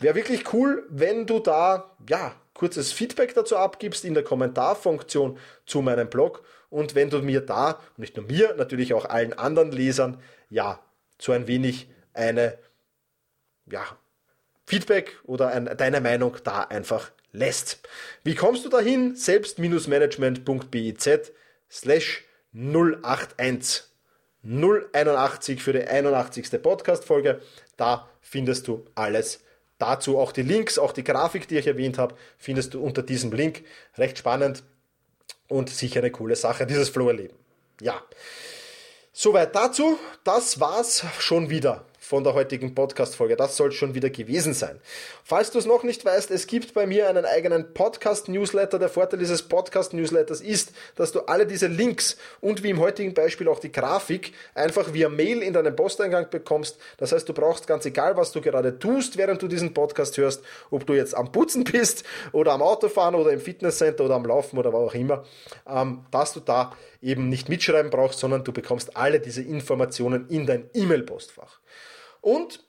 Wäre 0.00 0.14
wirklich 0.14 0.52
cool, 0.52 0.86
wenn 0.88 1.26
du 1.26 1.40
da, 1.40 1.90
ja, 2.08 2.34
kurzes 2.54 2.92
Feedback 2.92 3.34
dazu 3.34 3.56
abgibst 3.56 4.04
in 4.04 4.14
der 4.14 4.22
Kommentarfunktion 4.22 5.38
zu 5.66 5.82
meinem 5.82 6.08
Blog 6.08 6.44
und 6.70 6.94
wenn 6.94 7.10
du 7.10 7.20
mir 7.20 7.40
da, 7.40 7.80
nicht 7.96 8.16
nur 8.16 8.26
mir, 8.26 8.54
natürlich 8.56 8.94
auch 8.94 9.04
allen 9.04 9.32
anderen 9.32 9.72
Lesern, 9.72 10.20
ja, 10.48 10.80
so 11.20 11.32
ein 11.32 11.46
wenig 11.46 11.88
eine, 12.12 12.58
ja, 13.66 13.84
Feedback 14.66 15.18
oder 15.24 15.48
ein, 15.48 15.76
deine 15.76 16.00
Meinung 16.00 16.36
da 16.42 16.62
einfach 16.62 17.10
lässt. 17.34 17.80
Wie 18.22 18.34
kommst 18.34 18.64
du 18.64 18.70
dahin? 18.70 19.16
Selbst-management.biz 19.16 21.32
slash 21.70 22.24
081 22.54 23.82
081 24.44 25.62
für 25.62 25.72
die 25.72 25.86
81. 25.86 26.62
Podcast-Folge. 26.62 27.40
Da 27.76 28.08
findest 28.20 28.68
du 28.68 28.84
alles 28.94 29.40
dazu. 29.78 30.18
Auch 30.18 30.32
die 30.32 30.42
Links, 30.42 30.78
auch 30.78 30.92
die 30.92 31.04
Grafik, 31.04 31.48
die 31.48 31.58
ich 31.58 31.66
erwähnt 31.66 31.98
habe, 31.98 32.14
findest 32.38 32.74
du 32.74 32.82
unter 32.82 33.02
diesem 33.02 33.32
Link. 33.32 33.64
Recht 33.96 34.18
spannend 34.18 34.62
und 35.48 35.70
sicher 35.70 36.00
eine 36.00 36.10
coole 36.10 36.36
Sache, 36.36 36.66
dieses 36.66 36.90
Flow-Erleben. 36.90 37.36
Ja. 37.80 38.02
Soweit 39.12 39.54
dazu. 39.54 39.98
Das 40.24 40.60
war's 40.60 41.04
schon 41.18 41.50
wieder 41.50 41.86
von 42.04 42.22
der 42.22 42.34
heutigen 42.34 42.74
Podcast-Folge. 42.74 43.34
Das 43.34 43.56
soll 43.56 43.72
schon 43.72 43.94
wieder 43.94 44.10
gewesen 44.10 44.52
sein. 44.52 44.78
Falls 45.24 45.50
du 45.50 45.58
es 45.58 45.64
noch 45.64 45.84
nicht 45.84 46.04
weißt, 46.04 46.30
es 46.30 46.46
gibt 46.46 46.74
bei 46.74 46.86
mir 46.86 47.08
einen 47.08 47.24
eigenen 47.24 47.72
Podcast-Newsletter. 47.72 48.78
Der 48.78 48.90
Vorteil 48.90 49.18
dieses 49.18 49.42
Podcast-Newsletters 49.42 50.42
ist, 50.42 50.72
dass 50.96 51.12
du 51.12 51.20
alle 51.20 51.46
diese 51.46 51.66
Links 51.66 52.18
und 52.42 52.62
wie 52.62 52.70
im 52.70 52.78
heutigen 52.78 53.14
Beispiel 53.14 53.48
auch 53.48 53.58
die 53.58 53.72
Grafik 53.72 54.34
einfach 54.54 54.92
via 54.92 55.08
Mail 55.08 55.42
in 55.42 55.54
deinen 55.54 55.74
Posteingang 55.74 56.28
bekommst. 56.28 56.76
Das 56.98 57.12
heißt, 57.12 57.26
du 57.26 57.32
brauchst 57.32 57.66
ganz 57.66 57.86
egal, 57.86 58.18
was 58.18 58.32
du 58.32 58.42
gerade 58.42 58.78
tust, 58.78 59.16
während 59.16 59.40
du 59.40 59.48
diesen 59.48 59.72
Podcast 59.72 60.18
hörst, 60.18 60.42
ob 60.70 60.86
du 60.86 60.92
jetzt 60.92 61.16
am 61.16 61.32
Putzen 61.32 61.64
bist 61.64 62.04
oder 62.32 62.52
am 62.52 62.60
Autofahren 62.60 63.14
oder 63.14 63.32
im 63.32 63.40
Fitnesscenter 63.40 64.04
oder 64.04 64.16
am 64.16 64.26
Laufen 64.26 64.58
oder 64.58 64.74
wo 64.74 64.78
auch 64.78 64.94
immer, 64.94 65.24
ähm, 65.66 66.04
dass 66.10 66.34
du 66.34 66.40
da 66.40 66.76
eben 67.00 67.30
nicht 67.30 67.48
mitschreiben 67.48 67.90
brauchst, 67.90 68.18
sondern 68.18 68.44
du 68.44 68.52
bekommst 68.52 68.94
alle 68.94 69.20
diese 69.20 69.40
Informationen 69.42 70.28
in 70.28 70.44
dein 70.44 70.68
E-Mail-Postfach. 70.74 71.60
Und 72.24 72.64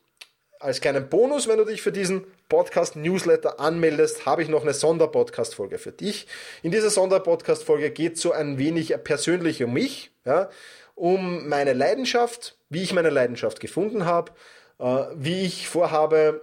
als 0.60 0.82
kleinen 0.82 1.08
Bonus, 1.08 1.48
wenn 1.48 1.58
du 1.58 1.63
dich 1.63 1.82
für 1.82 1.94
diesen 1.94 2.28
Podcast-Newsletter 2.50 3.58
anmeldest, 3.58 4.26
habe 4.26 4.44
ich 4.44 4.50
noch 4.50 4.63
eine 4.63 4.74
Sonderpodcast-Folge 4.74 5.78
für 5.78 5.94
dich. 5.94 6.28
In 6.62 6.72
dieser 6.72 6.89
Sonderpodcast-Folge 6.89 7.91
geht 7.91 8.15
es 8.15 8.22
so 8.22 8.34
ein 8.34 8.58
wenig 8.58 8.94
persönlich 9.06 9.63
um 9.63 9.72
mich, 9.72 10.12
ja, 10.26 10.50
um 10.94 11.48
meine 11.48 11.72
Leidenschaft, 11.72 12.58
wie 12.70 12.84
ich 12.84 12.91
meine 12.91 13.10
Leidenschaft 13.10 13.62
gefunden 13.62 14.04
habe, 14.06 14.34
äh, 14.80 15.06
wie 15.15 15.46
ich 15.46 15.70
vorhabe 15.70 16.41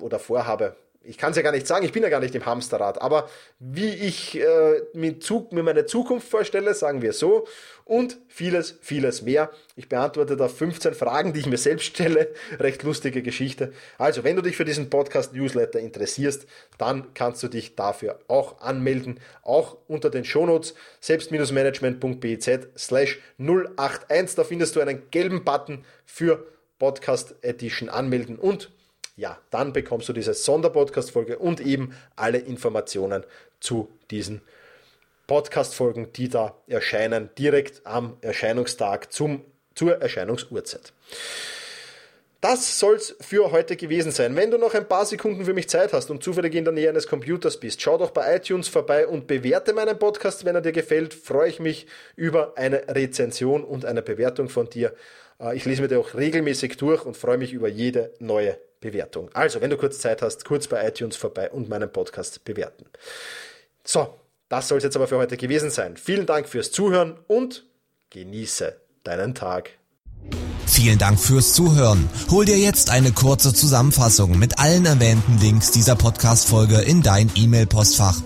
oder 0.00 0.18
vorhabe, 0.18 0.76
ich 1.04 1.18
kann 1.18 1.30
es 1.30 1.36
ja 1.36 1.42
gar 1.42 1.52
nicht 1.52 1.66
sagen, 1.66 1.84
ich 1.84 1.92
bin 1.92 2.02
ja 2.02 2.08
gar 2.08 2.20
nicht 2.20 2.34
im 2.34 2.46
Hamsterrad, 2.46 3.00
aber 3.00 3.28
wie 3.58 3.92
ich 3.92 4.40
äh, 4.40 4.82
mir, 4.92 5.16
mir 5.50 5.62
meine 5.62 5.86
Zukunft 5.86 6.28
vorstelle, 6.28 6.74
sagen 6.74 7.02
wir 7.02 7.12
so, 7.12 7.46
und 7.84 8.18
vieles, 8.28 8.78
vieles 8.80 9.22
mehr. 9.22 9.50
Ich 9.76 9.88
beantworte 9.88 10.36
da 10.36 10.48
15 10.48 10.94
Fragen, 10.94 11.32
die 11.32 11.40
ich 11.40 11.46
mir 11.46 11.58
selbst 11.58 11.84
stelle. 11.84 12.32
Recht 12.58 12.82
lustige 12.82 13.22
Geschichte. 13.22 13.72
Also, 13.98 14.24
wenn 14.24 14.36
du 14.36 14.42
dich 14.42 14.56
für 14.56 14.64
diesen 14.64 14.88
Podcast-Newsletter 14.88 15.78
interessierst, 15.78 16.46
dann 16.78 17.12
kannst 17.12 17.42
du 17.42 17.48
dich 17.48 17.76
dafür 17.76 18.20
auch 18.28 18.60
anmelden, 18.60 19.20
auch 19.42 19.76
unter 19.86 20.08
den 20.08 20.24
Shownotes 20.24 20.74
selbst-management.biz 21.00 22.50
slash 22.76 23.18
081. 23.38 24.36
Da 24.36 24.44
findest 24.44 24.76
du 24.76 24.80
einen 24.80 25.10
gelben 25.10 25.44
Button 25.44 25.84
für 26.06 26.46
Podcast 26.78 27.34
Edition 27.42 27.88
anmelden 27.88 28.36
und 28.36 28.70
ja, 29.16 29.38
dann 29.50 29.72
bekommst 29.72 30.08
du 30.08 30.12
diese 30.12 30.34
Sonderpodcast-Folge 30.34 31.38
und 31.38 31.60
eben 31.60 31.94
alle 32.16 32.38
Informationen 32.38 33.24
zu 33.60 33.88
diesen 34.10 34.42
Podcast-Folgen, 35.26 36.12
die 36.12 36.28
da 36.28 36.56
erscheinen, 36.66 37.30
direkt 37.38 37.86
am 37.86 38.16
Erscheinungstag 38.20 39.12
zum, 39.12 39.42
zur 39.74 40.02
Erscheinungsuhrzeit. 40.02 40.92
Das 42.44 42.78
soll's 42.78 43.16
für 43.22 43.52
heute 43.52 43.74
gewesen 43.74 44.12
sein. 44.12 44.36
Wenn 44.36 44.50
du 44.50 44.58
noch 44.58 44.74
ein 44.74 44.86
paar 44.86 45.06
Sekunden 45.06 45.46
für 45.46 45.54
mich 45.54 45.66
Zeit 45.66 45.94
hast 45.94 46.10
und 46.10 46.22
zufällig 46.22 46.54
in 46.54 46.64
der 46.64 46.74
Nähe 46.74 46.90
eines 46.90 47.06
Computers 47.06 47.58
bist, 47.58 47.80
schau 47.80 47.96
doch 47.96 48.10
bei 48.10 48.36
iTunes 48.36 48.68
vorbei 48.68 49.06
und 49.06 49.26
bewerte 49.26 49.72
meinen 49.72 49.98
Podcast, 49.98 50.44
wenn 50.44 50.54
er 50.54 50.60
dir 50.60 50.72
gefällt. 50.72 51.14
Freue 51.14 51.48
ich 51.48 51.58
mich 51.58 51.86
über 52.16 52.52
eine 52.58 52.86
Rezension 52.88 53.64
und 53.64 53.86
eine 53.86 54.02
Bewertung 54.02 54.50
von 54.50 54.68
dir. 54.68 54.92
Äh, 55.40 55.56
ich 55.56 55.64
lese 55.64 55.82
mir 55.82 55.88
die 55.88 55.96
auch 55.96 56.14
regelmäßig 56.14 56.76
durch 56.76 57.04
und 57.04 57.16
freue 57.16 57.38
mich 57.38 57.52
über 57.52 57.68
jede 57.68 58.12
neue 58.18 58.58
Bewertung. 58.80 59.30
Also, 59.32 59.60
wenn 59.60 59.70
du 59.70 59.76
kurz 59.76 59.98
Zeit 59.98 60.22
hast, 60.22 60.44
kurz 60.44 60.66
bei 60.66 60.86
iTunes 60.86 61.16
vorbei 61.16 61.50
und 61.50 61.68
meinen 61.68 61.90
Podcast 61.90 62.44
bewerten. 62.44 62.86
So, 63.84 64.14
das 64.48 64.68
soll 64.68 64.78
es 64.78 64.84
jetzt 64.84 64.96
aber 64.96 65.08
für 65.08 65.16
heute 65.16 65.36
gewesen 65.36 65.70
sein. 65.70 65.96
Vielen 65.96 66.26
Dank 66.26 66.48
fürs 66.48 66.70
Zuhören 66.70 67.18
und 67.26 67.64
genieße 68.10 68.76
deinen 69.02 69.34
Tag. 69.34 69.70
Vielen 70.66 70.98
Dank 70.98 71.20
fürs 71.20 71.52
Zuhören. 71.52 72.08
Hol 72.30 72.44
dir 72.44 72.58
jetzt 72.58 72.90
eine 72.90 73.12
kurze 73.12 73.52
Zusammenfassung 73.54 74.38
mit 74.38 74.58
allen 74.58 74.86
erwähnten 74.86 75.38
Links 75.40 75.70
dieser 75.70 75.94
Podcast-Folge 75.94 76.80
in 76.80 77.02
dein 77.02 77.30
E-Mail-Postfach. 77.34 78.20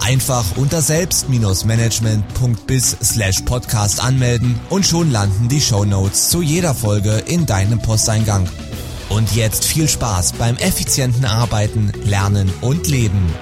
Einfach 0.00 0.56
unter 0.56 0.82
selbst-management.bis 0.82 2.96
slash 3.02 3.42
podcast 3.42 4.02
anmelden 4.02 4.58
und 4.70 4.84
schon 4.86 5.10
landen 5.10 5.48
die 5.48 5.60
Show 5.60 5.84
Notes 5.84 6.30
zu 6.30 6.40
jeder 6.42 6.74
Folge 6.74 7.22
in 7.26 7.46
deinem 7.46 7.80
Posteingang. 7.80 8.48
Und 9.08 9.36
jetzt 9.36 9.64
viel 9.64 9.88
Spaß 9.88 10.32
beim 10.34 10.56
effizienten 10.56 11.24
Arbeiten, 11.24 11.92
Lernen 12.04 12.52
und 12.60 12.88
Leben. 12.88 13.32